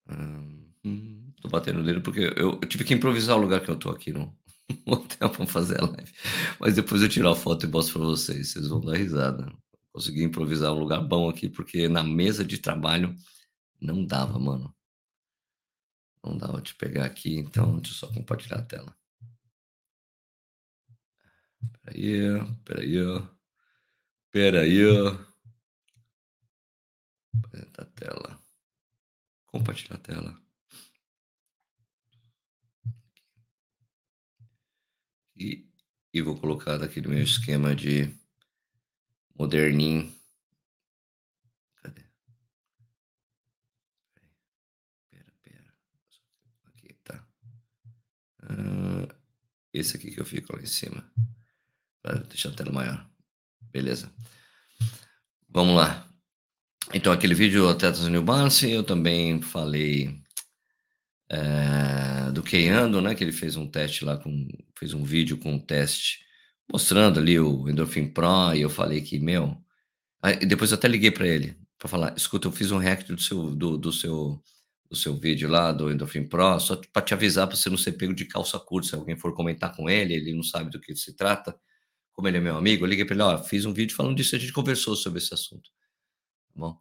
Hum, 0.09 1.31
tô 1.41 1.49
batendo 1.49 1.83
nele 1.83 1.99
porque 1.99 2.21
eu, 2.21 2.51
eu, 2.51 2.59
tive 2.61 2.83
que 2.83 2.93
improvisar 2.93 3.37
o 3.37 3.41
lugar 3.41 3.61
que 3.61 3.69
eu 3.69 3.77
tô 3.77 3.89
aqui 3.89 4.11
no 4.11 4.35
hotel 4.85 5.29
para 5.29 5.45
fazer 5.45 5.81
a 5.81 5.85
live. 5.85 6.11
Mas 6.59 6.75
depois 6.75 7.01
eu 7.01 7.09
tiro 7.09 7.29
a 7.29 7.35
foto 7.35 7.65
e 7.65 7.69
mostro 7.69 7.99
para 7.99 8.07
vocês, 8.07 8.51
vocês 8.51 8.67
vão 8.67 8.81
dar 8.81 8.95
risada. 8.97 9.53
Consegui 9.93 10.23
improvisar 10.23 10.73
um 10.73 10.79
lugar 10.79 11.01
bom 11.01 11.29
aqui 11.29 11.49
porque 11.49 11.87
na 11.87 12.03
mesa 12.03 12.43
de 12.43 12.57
trabalho 12.57 13.15
não 13.79 14.05
dava, 14.05 14.39
mano. 14.39 14.73
Não 16.23 16.37
dava 16.37 16.61
de 16.61 16.73
pegar 16.75 17.05
aqui, 17.05 17.37
então 17.37 17.77
deixa 17.77 17.93
eu 17.93 18.09
só 18.09 18.13
compartilhar 18.13 18.59
a 18.59 18.65
tela. 18.65 18.98
Peraí, 21.89 22.55
peraí. 22.65 22.95
Peraí. 24.31 24.79
Apresentar 27.33 27.83
a 27.83 27.85
tela. 27.85 28.43
Compartilhar 29.47 29.95
a 29.95 29.99
tela. 29.99 30.41
E, 35.35 35.67
e 36.13 36.21
vou 36.21 36.39
colocar 36.39 36.77
daqui 36.77 37.01
no 37.01 37.09
meu 37.09 37.23
esquema 37.23 37.75
de 37.75 38.15
moderninho. 39.35 40.13
Cadê? 41.77 42.03
Pera, 45.09 45.33
pera. 45.41 45.73
Aqui, 46.65 46.93
tá. 47.03 47.27
Uh, 48.43 49.07
esse 49.73 49.97
aqui 49.97 50.11
que 50.11 50.19
eu 50.19 50.25
fico 50.25 50.55
lá 50.55 50.61
em 50.61 50.65
cima. 50.67 51.11
Deixa 52.27 52.49
a 52.49 52.51
tela 52.51 52.71
maior. 52.71 53.05
Beleza. 53.71 54.11
Vamos 55.49 55.75
lá. 55.75 56.07
Então, 56.93 57.11
aquele 57.13 57.35
vídeo 57.35 57.69
Atletas 57.69 58.07
New 58.07 58.23
Balance, 58.23 58.69
eu 58.69 58.83
também 58.83 59.41
falei 59.41 60.21
é, 61.29 62.31
do 62.31 62.41
Keiando, 62.41 63.01
né? 63.01 63.13
Que 63.13 63.23
ele 63.23 63.31
fez 63.31 63.55
um 63.55 63.67
teste 63.67 64.03
lá, 64.03 64.17
com, 64.17 64.47
fez 64.77 64.93
um 64.93 65.03
vídeo 65.03 65.37
com 65.37 65.53
um 65.53 65.59
teste 65.59 66.19
mostrando 66.71 67.19
ali 67.19 67.39
o 67.39 67.67
Endorphin 67.67 68.07
Pro 68.07 68.53
e 68.55 68.61
eu 68.61 68.69
falei 68.69 69.01
que, 69.01 69.19
meu. 69.19 69.57
Aí, 70.21 70.37
depois 70.45 70.71
eu 70.71 70.77
até 70.77 70.87
liguei 70.87 71.11
para 71.11 71.27
ele 71.27 71.57
para 71.77 71.87
falar: 71.89 72.13
escuta, 72.15 72.47
eu 72.47 72.51
fiz 72.51 72.71
um 72.71 72.77
react 72.77 73.11
do 73.11 73.21
seu, 73.21 73.55
do, 73.55 73.77
do 73.77 73.91
seu, 73.91 74.41
do 74.89 74.95
seu 74.95 75.15
vídeo 75.17 75.49
lá 75.49 75.71
do 75.71 75.91
Endorphin 75.91 76.27
Pro, 76.27 76.59
só 76.59 76.75
para 76.93 77.01
te 77.01 77.13
avisar 77.13 77.47
para 77.47 77.55
você 77.55 77.69
não 77.69 77.77
ser 77.77 77.93
pego 77.93 78.13
de 78.13 78.25
calça 78.25 78.59
curta. 78.59 78.89
Se 78.89 78.95
alguém 78.95 79.17
for 79.17 79.33
comentar 79.33 79.75
com 79.75 79.89
ele, 79.89 80.13
ele 80.13 80.33
não 80.33 80.43
sabe 80.43 80.69
do 80.69 80.79
que 80.79 80.95
se 80.95 81.15
trata. 81.15 81.55
Como 82.13 82.27
ele 82.27 82.37
é 82.37 82.41
meu 82.41 82.57
amigo, 82.57 82.83
eu 82.83 82.89
liguei 82.89 83.05
para 83.05 83.15
ele: 83.15 83.23
ó, 83.23 83.43
fiz 83.43 83.65
um 83.65 83.73
vídeo 83.73 83.95
falando 83.95 84.15
disso, 84.15 84.35
a 84.35 84.39
gente 84.39 84.53
conversou 84.53 84.95
sobre 84.95 85.19
esse 85.19 85.33
assunto. 85.33 85.69
Tá 86.53 86.59
bom? 86.59 86.79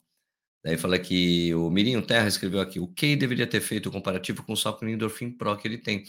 Daí 0.65 0.77
fala 0.77 0.99
que 0.99 1.55
o 1.55 1.71
Mirinho 1.71 2.03
Terra 2.03 2.29
escreveu 2.29 2.61
aqui: 2.61 2.81
o 2.81 2.89
Kay 2.89 3.17
deveria 3.17 3.47
ter 3.47 3.61
feito 3.61 3.89
o 3.89 3.93
comparativo 3.93 4.43
com 4.43 4.55
o 4.55 4.89
Endorphin 4.89 5.31
Pro 5.31 5.57
que 5.57 5.69
ele 5.69 5.79
tem. 5.79 6.05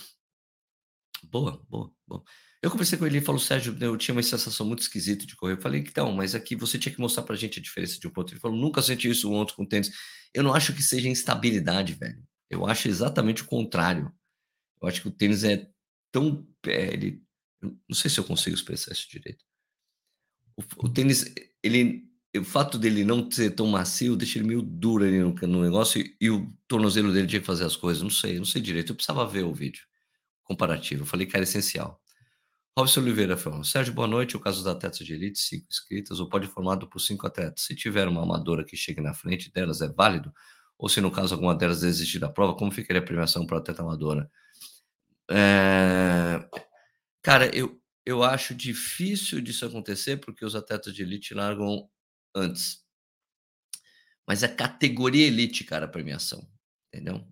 Boa, 1.23 1.63
boa, 1.69 1.91
boa. 2.07 2.23
Eu 2.61 2.69
conversei 2.69 2.97
com 2.97 3.05
ele 3.05 3.19
e 3.19 3.21
falou, 3.21 3.39
Sérgio, 3.39 3.77
eu 3.79 3.95
tinha 3.95 4.13
uma 4.13 4.21
sensação 4.21 4.65
muito 4.65 4.81
esquisita 4.81 5.25
de 5.25 5.35
correr. 5.35 5.53
Eu 5.53 5.61
falei, 5.61 5.79
então, 5.79 6.11
mas 6.11 6.35
aqui 6.35 6.57
você 6.57 6.77
tinha 6.77 6.93
que 6.93 6.99
mostrar 6.99 7.23
pra 7.23 7.35
gente 7.35 7.57
a 7.57 7.61
diferença 7.61 7.97
de 7.97 8.05
um 8.05 8.09
ponto. 8.09 8.33
Ele 8.33 8.39
falou, 8.39 8.57
nunca 8.57 8.81
senti 8.81 9.09
isso 9.09 9.31
ontem 9.31 9.55
com 9.55 9.65
tênis. 9.65 9.91
Eu 10.33 10.43
não 10.43 10.53
acho 10.53 10.73
que 10.73 10.83
seja 10.83 11.07
instabilidade, 11.07 11.93
velho. 11.93 12.21
Eu 12.49 12.65
acho 12.65 12.89
exatamente 12.89 13.43
o 13.43 13.45
contrário. 13.45 14.11
Eu 14.81 14.89
acho 14.89 15.01
que 15.01 15.07
o 15.07 15.11
tênis 15.11 15.45
é 15.45 15.69
tão. 16.11 16.45
É, 16.65 16.93
ele, 16.93 17.23
não 17.61 17.95
sei 17.95 18.09
se 18.09 18.19
eu 18.19 18.23
consigo 18.23 18.55
expressar 18.55 18.91
isso 18.91 19.09
direito. 19.09 19.43
O, 20.57 20.85
o, 20.85 20.89
tênis, 20.89 21.25
ele, 21.63 22.05
o 22.35 22.43
fato 22.43 22.77
dele 22.77 23.03
não 23.03 23.29
ser 23.29 23.51
tão 23.51 23.67
macio 23.67 24.15
deixa 24.15 24.39
ele 24.39 24.47
meio 24.47 24.61
duro 24.61 25.03
ali 25.03 25.19
no, 25.19 25.33
no 25.33 25.61
negócio 25.61 26.01
e, 26.01 26.15
e, 26.19 26.29
o 26.29 26.51
tornozelo 26.67 27.13
dele 27.13 27.27
tinha 27.27 27.39
que 27.39 27.45
fazer 27.45 27.65
as 27.65 27.75
coisas. 27.75 28.03
Não 28.03 28.09
sei, 28.09 28.37
não 28.37 28.45
sei 28.45 28.61
direito. 28.61 28.91
Eu 28.91 28.95
precisava 28.95 29.25
ver 29.25 29.43
o 29.43 29.53
vídeo 29.53 29.83
comparativo. 30.43 31.03
Eu 31.03 31.05
falei 31.05 31.25
que 31.25 31.35
era 31.35 31.43
essencial. 31.43 32.01
Robson 32.77 33.01
Oliveira 33.01 33.35
falou, 33.35 33.63
Sérgio, 33.63 33.93
boa 33.93 34.07
noite. 34.07 34.37
O 34.37 34.39
caso 34.39 34.57
dos 34.59 34.67
atletas 34.67 35.05
de 35.05 35.13
elite, 35.13 35.39
cinco 35.39 35.67
inscritas, 35.69 36.19
ou 36.19 36.29
pode 36.29 36.47
formado 36.47 36.87
por 36.87 36.99
cinco 36.99 37.27
atletas. 37.27 37.63
Se 37.63 37.75
tiver 37.75 38.07
uma 38.07 38.23
amadora 38.23 38.63
que 38.63 38.77
chegue 38.77 39.01
na 39.01 39.13
frente 39.13 39.51
delas, 39.51 39.81
é 39.81 39.87
válido? 39.87 40.33
Ou 40.77 40.87
se 40.87 41.01
no 41.01 41.11
caso 41.11 41.33
alguma 41.33 41.53
delas 41.53 41.81
desistir 41.81 42.19
da 42.19 42.29
prova, 42.29 42.55
como 42.55 42.71
ficaria 42.71 43.01
a 43.01 43.05
premiação 43.05 43.45
para 43.45 43.57
a 43.57 43.59
atleta 43.59 43.81
amadora? 43.81 44.31
É... 45.29 46.39
Cara, 47.21 47.53
eu, 47.55 47.81
eu 48.05 48.23
acho 48.23 48.55
difícil 48.55 49.41
disso 49.41 49.65
acontecer 49.65 50.17
porque 50.17 50.45
os 50.45 50.55
atletas 50.55 50.93
de 50.93 51.03
elite 51.03 51.33
largam 51.33 51.89
antes. 52.33 52.83
Mas 54.27 54.43
é 54.43 54.47
categoria 54.47 55.27
elite, 55.27 55.63
cara, 55.63 55.85
a 55.85 55.89
premiação. 55.89 56.47
Entendeu? 56.87 57.27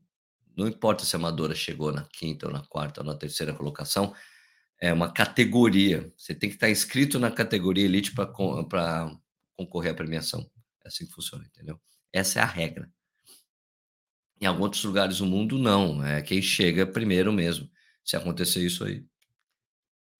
Não 0.55 0.67
importa 0.67 1.05
se 1.05 1.15
a 1.15 1.19
amadora 1.19 1.53
chegou 1.53 1.91
na 1.91 2.03
quinta 2.05 2.47
ou 2.47 2.53
na 2.53 2.65
quarta 2.65 3.01
ou 3.01 3.05
na 3.05 3.15
terceira 3.15 3.53
colocação, 3.53 4.15
é 4.79 4.91
uma 4.91 5.11
categoria. 5.11 6.11
Você 6.17 6.33
tem 6.33 6.49
que 6.49 6.55
estar 6.55 6.69
inscrito 6.69 7.19
na 7.19 7.31
categoria 7.31 7.85
elite 7.85 8.13
para 8.13 8.27
concorrer 9.55 9.91
à 9.91 9.95
premiação. 9.95 10.49
É 10.83 10.87
assim 10.87 11.05
que 11.05 11.13
funciona, 11.13 11.45
entendeu? 11.45 11.79
Essa 12.11 12.39
é 12.39 12.41
a 12.41 12.45
regra. 12.45 12.91
Em 14.39 14.45
alguns 14.45 14.63
outros 14.65 14.83
lugares 14.83 15.17
do 15.19 15.25
mundo, 15.25 15.57
não. 15.57 16.03
É 16.03 16.21
quem 16.21 16.41
chega 16.41 16.85
primeiro 16.85 17.31
mesmo. 17.31 17.69
Se 18.03 18.15
acontecer 18.15 18.65
isso 18.65 18.83
aí, 18.83 19.05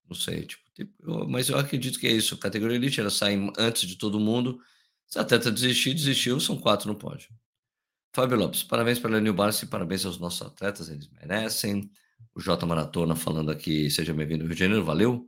não 0.09 0.15
sei. 0.15 0.45
Tipo, 0.45 0.63
tipo, 0.73 1.27
mas 1.27 1.49
eu 1.49 1.57
acredito 1.57 1.99
que 1.99 2.07
é 2.07 2.11
isso. 2.11 2.35
A 2.35 2.37
categoria 2.37 2.75
elite, 2.75 2.99
ela 2.99 3.09
sai 3.09 3.37
antes 3.57 3.87
de 3.87 3.95
todo 3.97 4.19
mundo. 4.19 4.59
Se 5.05 5.17
a 5.19 5.21
atleta 5.21 5.51
desistir, 5.51 5.93
desistiu, 5.93 6.39
são 6.39 6.57
quatro 6.57 6.87
no 6.87 6.97
pódio. 6.97 7.29
Fábio 8.13 8.37
Lopes, 8.37 8.63
parabéns 8.63 8.99
New 8.99 9.33
Balance 9.33 9.63
e 9.63 9.67
parabéns 9.67 10.05
aos 10.05 10.17
nossos 10.17 10.41
atletas, 10.41 10.89
eles 10.89 11.09
merecem. 11.11 11.89
O 12.33 12.41
J 12.41 12.65
Maratona 12.65 13.15
falando 13.15 13.51
aqui, 13.51 13.89
seja 13.89 14.13
bem-vindo 14.13 14.45
Rio 14.45 14.53
de 14.53 14.59
Janeiro, 14.59 14.83
valeu. 14.83 15.27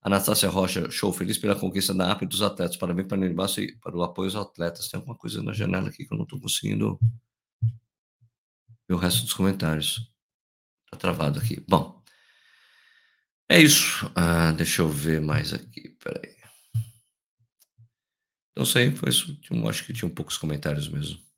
Anastácia 0.00 0.48
Rocha, 0.48 0.90
show, 0.90 1.12
feliz 1.12 1.36
pela 1.36 1.56
conquista 1.56 1.92
da 1.92 2.12
AP 2.12 2.22
dos 2.22 2.40
atletas. 2.40 2.76
Parabéns 2.76 3.08
para 3.08 3.18
o 3.18 3.20
Unibaço 3.20 3.60
e 3.60 3.76
para 3.78 3.96
o 3.96 4.02
apoio 4.02 4.28
aos 4.28 4.36
atletas. 4.36 4.88
Tem 4.88 4.98
alguma 4.98 5.16
coisa 5.16 5.42
na 5.42 5.52
janela 5.52 5.88
aqui 5.88 6.06
que 6.06 6.12
eu 6.12 6.16
não 6.16 6.24
estou 6.24 6.40
conseguindo 6.40 6.98
ver 8.88 8.94
o 8.94 8.96
resto 8.96 9.22
dos 9.22 9.32
comentários. 9.34 10.10
Está 10.84 10.96
travado 10.96 11.40
aqui. 11.40 11.62
Bom, 11.68 11.97
é 13.50 13.60
isso. 13.60 14.10
Ah, 14.14 14.52
deixa 14.52 14.82
eu 14.82 14.88
ver 14.88 15.20
mais 15.20 15.52
aqui, 15.52 15.90
peraí. 16.02 16.36
Isso 18.58 18.76
aí 18.78 18.94
foi 18.94 19.10
isso. 19.10 19.38
Acho 19.68 19.86
que 19.86 19.92
tinha 19.92 20.08
um 20.08 20.14
poucos 20.14 20.36
comentários 20.36 20.88
mesmo 20.88 21.28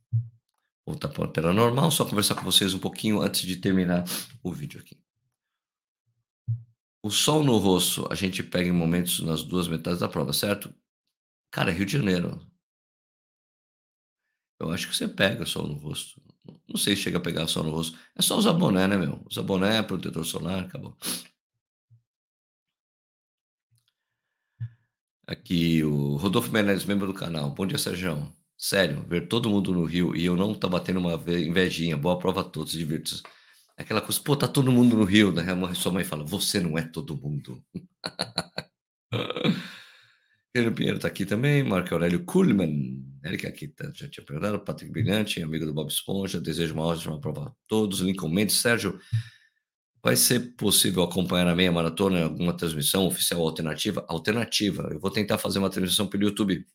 voltar 0.90 1.08
para 1.08 1.24
a 1.24 1.28
tela 1.28 1.52
normal, 1.52 1.90
só 1.90 2.04
conversar 2.04 2.34
com 2.34 2.42
vocês 2.42 2.74
um 2.74 2.78
pouquinho 2.78 3.20
antes 3.20 3.42
de 3.42 3.56
terminar 3.56 4.04
o 4.42 4.52
vídeo 4.52 4.80
aqui. 4.80 4.98
O 7.02 7.10
sol 7.10 7.42
no 7.42 7.56
rosto 7.56 8.06
a 8.10 8.14
gente 8.14 8.42
pega 8.42 8.68
em 8.68 8.72
momentos 8.72 9.20
nas 9.20 9.42
duas 9.42 9.68
metades 9.68 10.00
da 10.00 10.08
prova, 10.08 10.32
certo? 10.32 10.74
Cara, 11.50 11.70
Rio 11.70 11.86
de 11.86 11.92
Janeiro. 11.92 12.46
Eu 14.60 14.70
acho 14.70 14.88
que 14.88 14.94
você 14.94 15.08
pega 15.08 15.46
sol 15.46 15.66
no 15.66 15.74
rosto. 15.74 16.20
Não 16.68 16.76
sei 16.76 16.94
se 16.94 17.02
chega 17.02 17.16
a 17.16 17.22
pegar 17.22 17.46
sol 17.46 17.64
no 17.64 17.70
rosto. 17.70 17.98
É 18.14 18.20
só 18.20 18.36
usar 18.36 18.52
boné, 18.52 18.86
né, 18.86 18.96
meu? 18.96 19.24
Usa 19.30 19.42
boné, 19.42 19.82
protetor 19.82 20.24
solar, 20.26 20.64
acabou. 20.64 20.96
Aqui 25.30 25.84
o 25.84 26.16
Rodolfo 26.16 26.50
Menezes, 26.50 26.84
membro 26.84 27.06
do 27.06 27.14
canal. 27.14 27.52
Bom 27.52 27.64
dia, 27.64 27.78
Sérgio. 27.78 28.34
Sério, 28.58 29.04
ver 29.08 29.28
todo 29.28 29.48
mundo 29.48 29.72
no 29.72 29.84
Rio 29.84 30.16
e 30.16 30.24
eu 30.24 30.34
não 30.34 30.52
tá 30.52 30.66
batendo 30.66 30.98
uma 30.98 31.14
invejinha. 31.14 31.96
Boa 31.96 32.18
prova 32.18 32.40
a 32.40 32.44
todos, 32.44 32.72
divirtam-se. 32.72 33.22
Aquela 33.76 34.00
coisa, 34.00 34.20
pô, 34.20 34.34
tá 34.34 34.48
todo 34.48 34.72
mundo 34.72 34.96
no 34.96 35.04
Rio, 35.04 35.30
né? 35.30 35.46
A 35.70 35.74
sua 35.74 35.92
mãe 35.92 36.02
fala, 36.02 36.24
você 36.24 36.58
não 36.58 36.76
é 36.76 36.82
todo 36.82 37.16
mundo. 37.16 37.62
Pedro 40.52 40.72
Pinheiro 40.72 40.98
tá 40.98 41.06
aqui 41.06 41.24
também, 41.24 41.62
Marco 41.62 41.94
Aurélio 41.94 42.24
Kuhlmann, 42.24 43.00
Erika 43.24 43.46
aqui 43.46 43.68
tá, 43.68 43.88
já 43.94 44.08
tinha 44.08 44.26
perguntado, 44.26 44.58
Patrick 44.58 44.90
Brilhante, 44.90 45.40
amigo 45.40 45.64
do 45.64 45.72
Bob 45.72 45.88
Esponja, 45.88 46.40
desejo 46.40 46.74
uma 46.74 46.86
ótima 46.86 47.20
prova 47.20 47.50
a 47.50 47.52
todos, 47.68 48.00
Lincoln 48.00 48.30
Mendes, 48.30 48.56
Sérgio, 48.56 48.98
vai 50.02 50.16
ser 50.16 50.56
possível 50.56 51.02
acompanhar 51.02 51.48
a 51.48 51.54
meia 51.54 51.70
maratona 51.70 52.20
em 52.20 52.22
alguma 52.22 52.56
transmissão 52.56 53.06
oficial 53.06 53.42
alternativa? 53.42 54.04
Alternativa, 54.08 54.88
eu 54.90 54.98
vou 54.98 55.10
tentar 55.10 55.38
fazer 55.38 55.58
uma 55.58 55.70
transmissão 55.70 56.06
pelo 56.06 56.24
YouTube, 56.24 56.66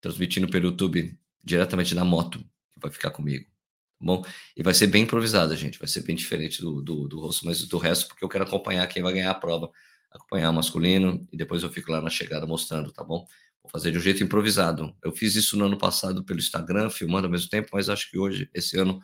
transmitindo 0.00 0.48
pelo 0.48 0.66
YouTube 0.66 1.18
diretamente 1.42 1.94
da 1.94 2.04
moto, 2.04 2.38
que 2.72 2.80
vai 2.80 2.90
ficar 2.90 3.10
comigo. 3.10 3.44
Tá 3.44 4.06
bom? 4.06 4.24
E 4.56 4.62
vai 4.62 4.74
ser 4.74 4.86
bem 4.86 5.02
improvisada, 5.04 5.54
gente. 5.56 5.78
Vai 5.78 5.88
ser 5.88 6.02
bem 6.02 6.16
diferente 6.16 6.60
do, 6.60 6.82
do, 6.82 7.06
do 7.08 7.20
rosto, 7.20 7.46
mas 7.46 7.62
do 7.66 7.78
resto, 7.78 8.08
porque 8.08 8.24
eu 8.24 8.28
quero 8.28 8.44
acompanhar 8.44 8.86
quem 8.86 9.02
vai 9.02 9.12
ganhar 9.12 9.30
a 9.30 9.34
prova. 9.34 9.70
Acompanhar 10.10 10.50
o 10.50 10.54
masculino 10.54 11.26
e 11.32 11.36
depois 11.36 11.62
eu 11.62 11.70
fico 11.70 11.90
lá 11.90 12.00
na 12.00 12.10
chegada 12.10 12.46
mostrando, 12.46 12.92
tá 12.92 13.02
bom? 13.02 13.26
Vou 13.62 13.70
fazer 13.70 13.90
de 13.90 13.98
um 13.98 14.00
jeito 14.00 14.22
improvisado. 14.22 14.94
Eu 15.02 15.12
fiz 15.12 15.34
isso 15.34 15.56
no 15.56 15.66
ano 15.66 15.76
passado 15.76 16.22
pelo 16.24 16.38
Instagram, 16.38 16.88
filmando 16.90 17.26
ao 17.26 17.30
mesmo 17.30 17.48
tempo, 17.48 17.70
mas 17.72 17.88
acho 17.88 18.10
que 18.10 18.18
hoje, 18.18 18.48
esse 18.54 18.78
ano, 18.78 19.00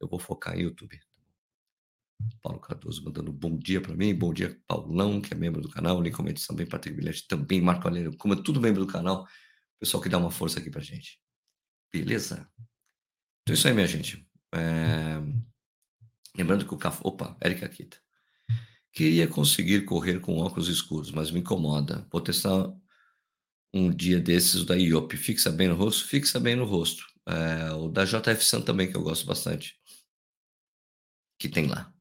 eu 0.00 0.08
vou 0.08 0.18
focar 0.18 0.58
em 0.58 0.62
YouTube. 0.62 0.98
Paulo 2.42 2.60
Cardoso 2.60 3.02
mandando 3.04 3.32
bom 3.32 3.56
dia 3.56 3.80
para 3.80 3.94
mim, 3.94 4.14
bom 4.14 4.32
dia 4.32 4.58
Paulão, 4.66 5.20
que 5.20 5.32
é 5.32 5.36
membro 5.36 5.60
do 5.60 5.68
canal, 5.68 6.00
Lincoln 6.00 6.22
Mendes 6.22 6.46
também, 6.46 6.66
Patrick 6.66 6.96
Bilhete 6.96 7.26
também, 7.26 7.60
Marco 7.60 7.86
Aurélio, 7.88 8.16
como 8.16 8.34
é 8.34 8.42
tudo 8.42 8.60
membro 8.60 8.84
do 8.84 8.92
canal, 8.92 9.26
pessoal 9.80 10.02
que 10.02 10.08
dá 10.08 10.18
uma 10.18 10.30
força 10.30 10.58
aqui 10.58 10.70
pra 10.70 10.80
gente. 10.80 11.20
Beleza? 11.92 12.48
Então 13.42 13.50
é 13.50 13.54
isso 13.54 13.68
aí, 13.68 13.74
minha 13.74 13.86
gente. 13.86 14.26
É... 14.54 15.20
Lembrando 16.36 16.66
que 16.66 16.74
o 16.74 16.78
café. 16.78 17.00
Opa, 17.04 17.36
Erika 17.44 17.68
Kita. 17.68 17.96
Queria 18.92 19.28
conseguir 19.28 19.84
correr 19.84 20.20
com 20.20 20.38
óculos 20.38 20.68
escuros, 20.68 21.10
mas 21.10 21.30
me 21.30 21.40
incomoda. 21.40 22.06
Vou 22.10 22.20
testar 22.20 22.72
um 23.72 23.90
dia 23.90 24.20
desses 24.20 24.64
da 24.64 24.74
IOP. 24.74 25.16
Fixa 25.16 25.52
bem 25.52 25.68
no 25.68 25.76
rosto? 25.76 26.06
Fixa 26.06 26.40
bem 26.40 26.56
no 26.56 26.64
rosto. 26.64 27.04
É, 27.26 27.72
o 27.72 27.88
da 27.88 28.04
JF 28.04 28.44
Sun 28.44 28.62
também, 28.62 28.90
que 28.90 28.96
eu 28.96 29.02
gosto 29.02 29.26
bastante. 29.26 29.78
Que 31.38 31.48
tem 31.48 31.66
lá. 31.66 31.93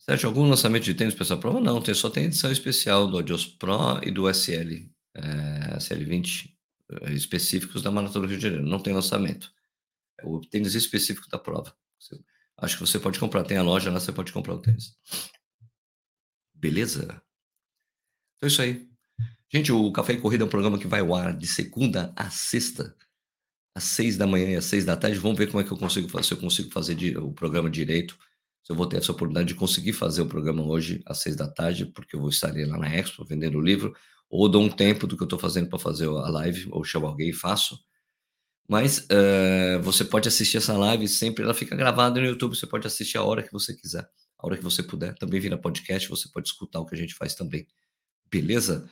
Sérgio, 0.00 0.28
algum 0.28 0.48
lançamento 0.48 0.84
de 0.84 0.94
tênis 0.94 1.14
para 1.14 1.24
essa 1.24 1.36
prova? 1.36 1.60
Não, 1.60 1.80
tem, 1.80 1.94
só 1.94 2.08
tem 2.08 2.24
edição 2.24 2.50
especial 2.50 3.06
do 3.06 3.18
Adios 3.18 3.46
Pro 3.46 4.00
e 4.02 4.10
do 4.10 4.28
SL 4.30 4.88
é, 5.14 5.76
CL20 5.78 6.50
é, 7.02 7.12
específicos 7.12 7.82
da 7.82 7.90
Maratona 7.90 8.26
do 8.26 8.30
Rio 8.30 8.38
de 8.38 8.42
Janeiro. 8.42 8.66
Não 8.66 8.80
tem 8.80 8.94
lançamento. 8.94 9.52
É 10.18 10.26
o 10.26 10.40
tênis 10.40 10.74
específico 10.74 11.28
da 11.28 11.38
prova. 11.38 11.74
Você, 11.98 12.18
acho 12.56 12.78
que 12.78 12.80
você 12.80 12.98
pode 12.98 13.18
comprar. 13.18 13.44
Tem 13.44 13.58
a 13.58 13.62
loja 13.62 13.90
lá, 13.90 14.00
você 14.00 14.10
pode 14.10 14.32
comprar 14.32 14.54
o 14.54 14.62
tênis. 14.62 14.96
Beleza? 16.54 17.04
Então 17.04 18.44
é 18.44 18.46
isso 18.46 18.62
aí. 18.62 18.88
Gente, 19.52 19.70
o 19.70 19.92
Café 19.92 20.14
e 20.14 20.20
Corrida 20.20 20.44
é 20.44 20.46
um 20.46 20.50
programa 20.50 20.78
que 20.78 20.86
vai 20.86 21.00
ao 21.00 21.14
ar 21.14 21.36
de 21.36 21.46
segunda 21.46 22.12
a 22.16 22.30
sexta, 22.30 22.96
às 23.74 23.84
seis 23.84 24.16
da 24.16 24.26
manhã 24.26 24.50
e 24.50 24.56
às 24.56 24.64
seis 24.64 24.84
da 24.84 24.96
tarde. 24.96 25.18
Vamos 25.18 25.36
ver 25.36 25.48
como 25.48 25.60
é 25.60 25.64
que 25.64 25.72
eu 25.72 25.76
consigo 25.76 26.08
fazer, 26.08 26.28
se 26.28 26.34
eu 26.34 26.38
consigo 26.38 26.70
fazer 26.70 27.18
o 27.18 27.32
programa 27.32 27.68
direito. 27.68 28.18
Se 28.62 28.72
eu 28.72 28.76
vou 28.76 28.86
ter 28.86 28.98
essa 28.98 29.12
oportunidade 29.12 29.48
de 29.48 29.54
conseguir 29.54 29.92
fazer 29.92 30.22
o 30.22 30.26
programa 30.26 30.62
hoje 30.62 31.02
às 31.06 31.18
seis 31.18 31.34
da 31.34 31.48
tarde, 31.48 31.86
porque 31.86 32.14
eu 32.14 32.20
vou 32.20 32.28
estar 32.28 32.52
lá 32.54 32.78
na 32.78 32.94
Expo 32.94 33.24
vendendo 33.24 33.58
o 33.58 33.62
livro 33.62 33.94
ou 34.30 34.48
dou 34.48 34.62
um 34.62 34.68
tempo 34.68 35.06
do 35.06 35.16
que 35.16 35.22
eu 35.22 35.26
estou 35.26 35.38
fazendo 35.38 35.68
para 35.68 35.78
fazer 35.78 36.06
a 36.06 36.30
live, 36.30 36.68
ou 36.70 36.84
chamo 36.84 37.06
alguém 37.06 37.30
e 37.30 37.32
faço. 37.32 37.76
Mas 38.68 38.98
uh, 38.98 39.82
você 39.82 40.04
pode 40.04 40.28
assistir 40.28 40.58
essa 40.58 40.78
live 40.78 41.08
sempre, 41.08 41.42
ela 41.42 41.52
fica 41.52 41.74
gravada 41.74 42.20
no 42.20 42.26
YouTube, 42.26 42.56
você 42.56 42.68
pode 42.68 42.86
assistir 42.86 43.18
a 43.18 43.24
hora 43.24 43.42
que 43.42 43.52
você 43.52 43.74
quiser, 43.74 44.08
a 44.38 44.46
hora 44.46 44.56
que 44.56 44.62
você 44.62 44.84
puder. 44.84 45.16
Também 45.16 45.40
vira 45.40 45.58
podcast, 45.58 46.08
você 46.08 46.28
pode 46.28 46.48
escutar 46.48 46.78
o 46.78 46.86
que 46.86 46.94
a 46.94 46.98
gente 46.98 47.14
faz 47.14 47.34
também. 47.34 47.66
Beleza? 48.30 48.88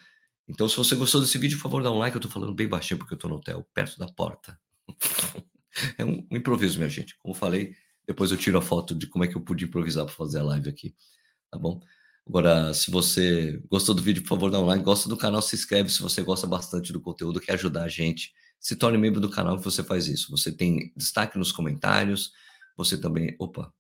Então, 0.49 0.69
se 0.69 0.77
você 0.77 0.97
gostou 0.97 1.21
desse 1.21 1.39
vídeo, 1.39 1.57
por 1.59 1.65
favor, 1.65 1.83
dá 1.85 1.93
um 1.93 1.99
like. 1.99 2.17
Eu 2.17 2.21
tô 2.21 2.29
falando 2.29 2.53
bem 2.53 2.67
baixinho 2.67 2.99
porque 2.99 3.15
eu 3.15 3.19
tô 3.19 3.29
no 3.29 3.37
hotel, 3.37 3.65
perto 3.73 3.97
da 3.99 4.09
porta. 4.09 4.59
é 5.97 6.05
um 6.05 6.27
improviso, 6.33 6.79
minha 6.79 6.91
gente. 6.91 7.17
Como 7.19 7.33
falei, 7.33 7.77
depois 8.09 8.31
eu 8.31 8.39
tiro 8.39 8.57
a 8.57 8.63
foto 8.63 8.95
de 8.95 9.07
como 9.07 9.23
é 9.23 9.29
que 9.29 9.37
eu 9.37 9.41
pude 9.43 9.67
improvisar 9.67 10.07
para 10.07 10.15
fazer 10.15 10.39
a 10.39 10.43
live 10.43 10.71
aqui. 10.71 10.97
Tá 11.51 11.59
bom? 11.59 11.79
Agora, 12.27 12.73
se 12.73 12.91
você 12.91 13.63
gostou 13.71 13.95
do 13.95 14.03
vídeo, 14.03 14.23
por 14.23 14.31
favor, 14.31 14.51
dá 14.51 14.59
um 14.59 14.65
like. 14.65 14.83
Gosta 14.83 15.11
do 15.11 15.17
canal, 15.17 15.43
se 15.43 15.55
inscreve 15.55 15.91
se 15.91 16.01
você 16.01 16.23
gosta 16.23 16.47
bastante 16.47 16.91
do 16.91 17.03
conteúdo, 17.03 17.39
quer 17.39 17.53
ajudar 17.53 17.85
a 17.85 17.89
gente. 17.89 18.33
Se 18.59 18.75
torne 18.75 18.97
membro 18.97 19.21
do 19.21 19.29
canal 19.29 19.59
que 19.59 19.65
você 19.65 19.85
faz 19.85 20.09
isso. 20.09 20.31
Você 20.31 20.51
tem 20.51 20.91
destaque 20.97 21.39
nos 21.39 21.53
comentários. 21.53 22.33
Você 22.79 22.99
também. 22.99 23.37
Opa, 23.39 23.73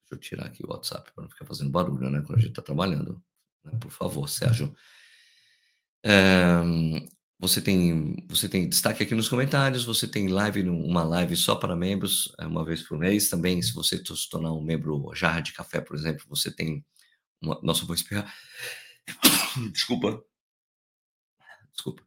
deixa 0.00 0.14
eu 0.14 0.18
tirar 0.18 0.46
aqui 0.46 0.64
o 0.64 0.70
WhatsApp 0.70 1.12
para 1.14 1.22
não 1.22 1.30
ficar 1.30 1.44
fazendo 1.44 1.70
barulho, 1.70 2.08
né? 2.08 2.22
Quando 2.22 2.38
a 2.38 2.40
gente 2.40 2.52
está 2.52 2.62
trabalhando. 2.62 3.22
Né? 3.62 3.78
Por 3.78 3.90
favor, 3.90 4.28
Sérgio. 4.30 4.74
É, 6.02 6.62
você 7.42 7.60
tem, 7.60 8.24
você 8.28 8.48
tem 8.48 8.68
destaque 8.68 9.02
aqui 9.02 9.16
nos 9.16 9.28
comentários, 9.28 9.84
você 9.84 10.06
tem 10.06 10.28
live, 10.28 10.62
uma 10.68 11.02
live 11.02 11.36
só 11.36 11.56
para 11.56 11.74
membros, 11.74 12.32
é, 12.38 12.46
uma 12.46 12.64
vez 12.64 12.82
por 12.82 12.96
mês. 12.96 13.28
Também, 13.28 13.60
se 13.60 13.74
você 13.74 13.98
se 13.98 14.30
tornar 14.30 14.52
um 14.52 14.62
membro 14.62 15.10
jarra 15.12 15.40
de 15.40 15.52
café, 15.52 15.80
por 15.80 15.96
exemplo, 15.96 16.24
você 16.28 16.52
tem 16.52 16.84
uma, 17.42 17.58
nossa, 17.60 17.84
vou 17.84 17.96
espirrar. 17.96 18.32
Desculpa. 19.72 20.22
Desculpa. 21.72 22.04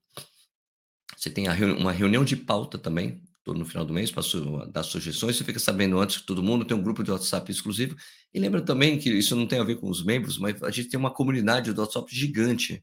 Você 1.17 1.29
tem 1.29 1.49
reuni 1.49 1.81
uma 1.81 1.91
reunião 1.91 2.23
de 2.23 2.37
pauta 2.37 2.77
também, 2.77 3.21
todo 3.43 3.59
no 3.59 3.65
final 3.65 3.83
do 3.83 3.93
mês, 3.93 4.09
para 4.11 4.23
su 4.23 4.65
dar 4.71 4.83
sugestões. 4.83 5.35
Você 5.35 5.43
fica 5.43 5.59
sabendo 5.59 5.99
antes 5.99 6.19
que 6.19 6.25
todo 6.25 6.41
mundo, 6.41 6.63
tem 6.63 6.77
um 6.77 6.81
grupo 6.81 7.03
de 7.03 7.11
WhatsApp 7.11 7.51
exclusivo. 7.51 7.97
E 8.33 8.39
lembra 8.39 8.61
também 8.61 8.97
que 8.97 9.09
isso 9.09 9.35
não 9.35 9.45
tem 9.45 9.59
a 9.59 9.65
ver 9.65 9.81
com 9.81 9.89
os 9.89 10.01
membros, 10.01 10.37
mas 10.37 10.63
a 10.63 10.71
gente 10.71 10.87
tem 10.87 10.97
uma 10.97 11.11
comunidade 11.13 11.73
do 11.73 11.81
WhatsApp 11.81 12.15
gigante 12.15 12.81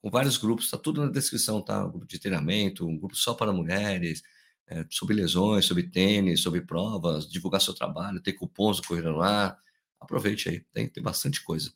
com 0.00 0.10
vários 0.10 0.36
grupos, 0.36 0.64
está 0.64 0.78
tudo 0.78 1.04
na 1.04 1.10
descrição, 1.10 1.62
tá? 1.62 1.84
Um 1.86 1.90
grupo 1.90 2.06
de 2.06 2.18
treinamento, 2.18 2.86
um 2.86 2.98
grupo 2.98 3.14
só 3.16 3.34
para 3.34 3.52
mulheres, 3.52 4.22
é, 4.66 4.84
sobre 4.90 5.14
lesões, 5.14 5.66
sobre 5.66 5.84
tênis, 5.84 6.42
sobre 6.42 6.62
provas, 6.62 7.28
divulgar 7.28 7.60
seu 7.60 7.74
trabalho, 7.74 8.20
ter 8.20 8.32
cupons 8.34 8.78
do 8.78 8.86
Corrida 8.86 9.10
no. 9.10 9.56
Aproveite 10.00 10.48
aí, 10.48 10.60
tem, 10.72 10.88
tem 10.88 11.02
bastante 11.02 11.42
coisa. 11.42 11.72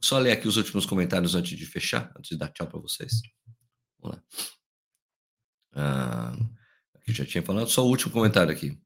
Só 0.00 0.18
ler 0.18 0.32
aqui 0.32 0.46
os 0.46 0.56
últimos 0.56 0.86
comentários 0.86 1.34
antes 1.34 1.58
de 1.58 1.66
fechar, 1.66 2.12
antes 2.16 2.30
de 2.30 2.36
dar 2.36 2.48
tchau 2.50 2.66
para 2.66 2.78
vocês. 2.78 3.22
Vamos 4.00 4.16
lá. 4.16 4.24
Ah, 5.72 6.36
aqui 6.94 7.12
já 7.12 7.24
tinha 7.24 7.42
falado, 7.42 7.68
só 7.68 7.84
o 7.84 7.88
último 7.88 8.12
comentário 8.12 8.52
aqui 8.52 8.78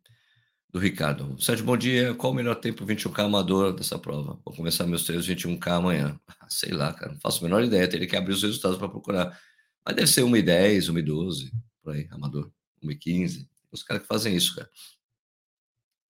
do 0.73 0.79
Ricardo. 0.79 1.37
Sérgio, 1.43 1.65
bom 1.65 1.77
dia. 1.77 2.15
Qual 2.15 2.33
o 2.33 2.37
melhor 2.37 2.55
tempo 2.55 2.87
21K 2.87 3.25
amador 3.25 3.73
dessa 3.73 3.99
prova? 3.99 4.39
Vou 4.45 4.55
começar 4.55 4.87
meus 4.87 5.05
treinos 5.05 5.29
21K 5.29 5.69
amanhã. 5.73 6.19
Ah, 6.29 6.47
sei 6.49 6.71
lá, 6.73 6.93
cara, 6.93 7.13
não 7.13 7.21
faço 7.21 7.41
a 7.41 7.49
menor 7.49 7.65
ideia. 7.65 7.89
Teria 7.89 8.07
que 8.07 8.17
abrir 8.17 8.33
os 8.33 8.43
resultados 8.43 8.79
para 8.79 8.89
procurar. 8.89 9.39
Mas 9.85 9.97
deve 9.97 10.07
ser 10.07 10.23
1,10, 10.23 10.93
1,12, 10.93 11.51
por 11.83 11.95
aí, 11.95 12.07
amador. 12.11 12.51
1,15. 12.85 13.49
Os 13.73 13.83
caras 13.83 14.03
que 14.03 14.09
fazem 14.09 14.37
isso, 14.37 14.55
cara. 14.55 14.71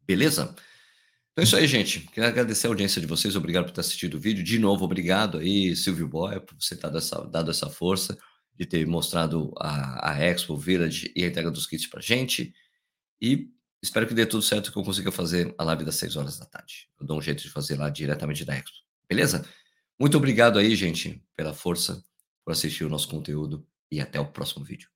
Beleza? 0.07 0.55
Então 1.33 1.43
é 1.43 1.45
isso 1.45 1.57
aí, 1.57 1.67
gente. 1.67 2.01
Quero 2.13 2.27
agradecer 2.27 2.67
a 2.67 2.71
audiência 2.71 3.01
de 3.01 3.07
vocês. 3.07 3.37
Obrigado 3.37 3.65
por 3.65 3.73
ter 3.73 3.81
assistido 3.81 4.15
o 4.15 4.21
vídeo. 4.21 4.45
De 4.45 4.59
novo, 4.59 4.85
obrigado 4.85 5.39
aí, 5.39 5.75
Silvio 5.75 6.07
Boy, 6.07 6.39
por 6.41 6.55
você 6.61 6.77
ter 6.77 6.83
dado 6.83 6.99
essa, 6.99 7.25
dado 7.25 7.51
essa 7.51 7.71
força, 7.71 8.19
de 8.55 8.67
ter 8.67 8.87
mostrado 8.87 9.55
a, 9.59 10.11
a 10.11 10.19
Expo 10.19 10.57
Village 10.57 11.11
e 11.17 11.25
a 11.25 11.29
entrega 11.29 11.51
dos 11.51 11.67
kits 11.67 11.87
pra 11.87 12.03
gente. 12.03 12.53
E 13.23 13.49
Espero 13.83 14.07
que 14.07 14.13
dê 14.13 14.27
tudo 14.27 14.43
certo 14.43 14.71
que 14.71 14.79
eu 14.79 14.85
consiga 14.85 15.11
fazer 15.11 15.55
a 15.57 15.65
live 15.65 15.85
das 15.85 15.95
6 15.97 16.17
horas 16.17 16.39
da 16.39 16.45
tarde. 16.45 16.89
Eu 17.01 17.07
dou 17.07 17.19
um 17.19 17.23
jeito 17.23 17.43
de 17.43 17.49
fazer 17.49 17.77
lá 17.77 17.89
diretamente 17.89 18.45
da 18.45 18.55
Expo. 18.55 18.77
Beleza? 19.09 19.45
Muito 19.99 20.19
obrigado 20.19 20.59
aí, 20.59 20.77
gente, 20.77 21.23
pela 21.35 21.55
força, 21.55 22.03
por 22.45 22.53
assistir 22.53 22.85
o 22.85 22.91
nosso 22.91 23.09
conteúdo 23.09 23.67
e 23.91 23.99
até 23.99 24.21
o 24.21 24.27
próximo 24.27 24.65
vídeo. 24.65 24.89